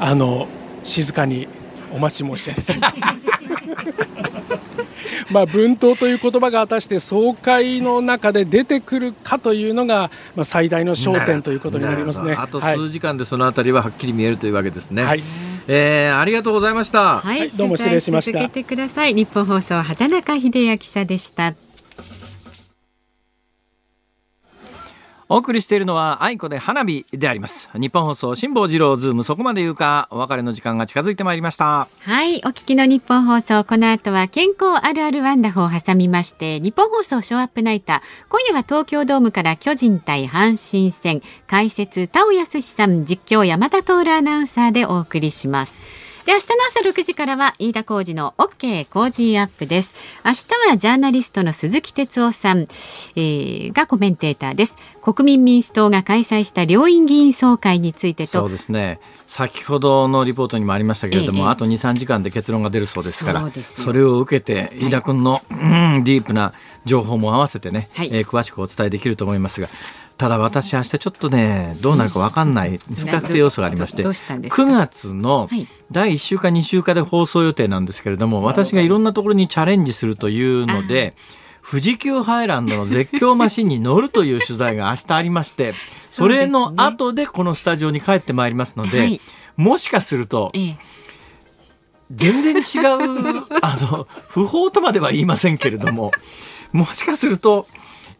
[0.00, 0.48] あの
[0.84, 1.46] 静かに
[1.94, 2.80] お待ち申し上げたい
[5.30, 15.04] まあ文頭という言葉が果たして総会の中で出てくるかというのが、まあ、最大の焦点ということになりますねあと数時間でそのあたりははっきり見えるというわけですね。
[15.04, 15.22] はい
[15.68, 17.20] えー、ありがとうございました。
[17.20, 18.38] はい、どうも失礼しました。
[18.40, 19.14] 続けてください。
[19.14, 21.54] 日本放送畑中秀也記者でした。
[25.32, 27.70] お送りしているのは愛子で花火であります。
[27.72, 31.88] 日本放送辛坊治郎ズームそこまで言うかお別れの時間が近づいてまいりました。
[32.00, 45.80] はいお聞きの日本放送この後は健康あるあるワンダフを挟みまして日本放送ショーアップナイター今夜は東京ドームから巨人対阪神戦解説田尾康さん実況山田徹アナウンサーでお送りします。
[46.24, 49.94] で、明日の朝6時からは、飯田浩二の OK 工事アップです。
[50.24, 54.76] 明日はジャーナリストの鈴木哲夫さん、えー、がコメンテーターです。
[55.02, 58.40] 国民民主党が開催した両院議員総会についてと。
[58.40, 59.00] そうですね。
[59.14, 66.52] 先ほどのリポートにもありましたけれども、ええ、あと2、3時間で結論が出るそうですから、それを受けて、飯田君の、はい、うん、ディープな
[66.84, 69.68] 情報も合わせてね、はい、えー、詳しくお伝えできると思いますが、
[70.22, 75.48] ただ私明日ちょっとねどうなるか分かんない不確定要素がありまして9月の
[75.90, 81.16] 第1週か2週かで放送予定なんですけれども私がいろんなところにチャレンジするというので
[81.68, 89.18] 富士急ハイランドの絶叫マシンに乗るという取材が明日ありましてそれの後でこのスタジオに帰ってまいりますので、
[89.56, 90.52] もしかすると、
[92.12, 96.12] 全然違うあの不法とまでは言いませんけれども
[96.70, 97.66] もしかすると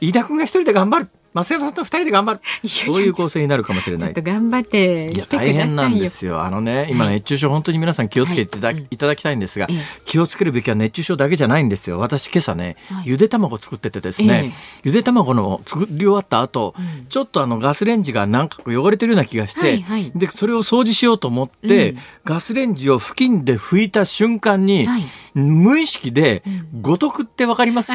[0.00, 2.40] 飯田君が一人で頑張る増山さんと二人で頑張る。
[2.68, 4.08] そういう構成になるかもしれない。
[4.08, 6.42] ちょっと頑張っていや大変なんですよ。
[6.42, 8.60] あのね今熱中症本当に皆さん気をつけてい
[8.96, 9.66] ただ,、きたいんですが、
[10.04, 11.98] 気をつけるべきは熱中症だけじゃないんですよ。
[11.98, 14.52] 私今朝ね、ゆで卵作っててですね、
[14.84, 16.74] ゆで卵の作り終わった後、
[17.08, 24.86] ちょっとあのガスレンジがなんか汚れてるような気がして、でそれを掃除しようと思って、ガスレンジを付近で拭いた瞬間に、
[25.34, 26.42] 無意識で
[26.80, 27.92] 五徳ってわかります？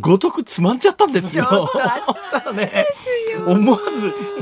[0.00, 1.70] 五徳つまんじゃったんですよ。
[2.54, 2.69] ね
[3.46, 3.78] 思わ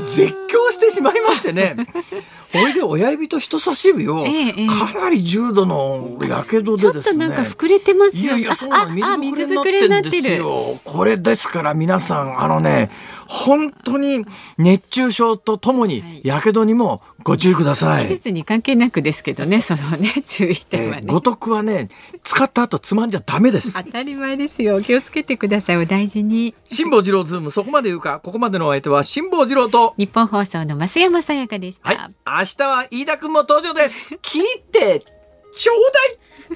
[0.01, 1.75] ず絶叫してしまいましてね。
[2.51, 4.25] ほいで親指と人差し指を
[4.67, 6.91] かなり重度のやけどでですね。
[6.93, 8.23] ちょっとなんか膨れてますよ。
[8.23, 10.43] いやいやそう水ぶくれになってる
[10.83, 12.89] これですから皆さんあのね
[13.31, 14.25] 本当に
[14.57, 18.01] 熱中症とともにやけどにもご注意ください。
[18.01, 21.03] 季節に関係なくですけどねそのね注意点はね。
[21.05, 21.89] 五徳はね
[22.23, 23.83] 使った後つまんじゃダメです。
[23.83, 26.55] 当たり前ですよ気をつけてくださいお大事に。
[26.71, 31.87] 辛坊治郎ズームそこまで言うかここまでのお相手は辛坊治郎と日本放送の増山さやかでした。
[31.87, 35.03] はい明日は飯田君も登場です聞いて
[35.51, 35.77] ちょう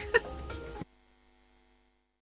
[0.01, 0.32] だい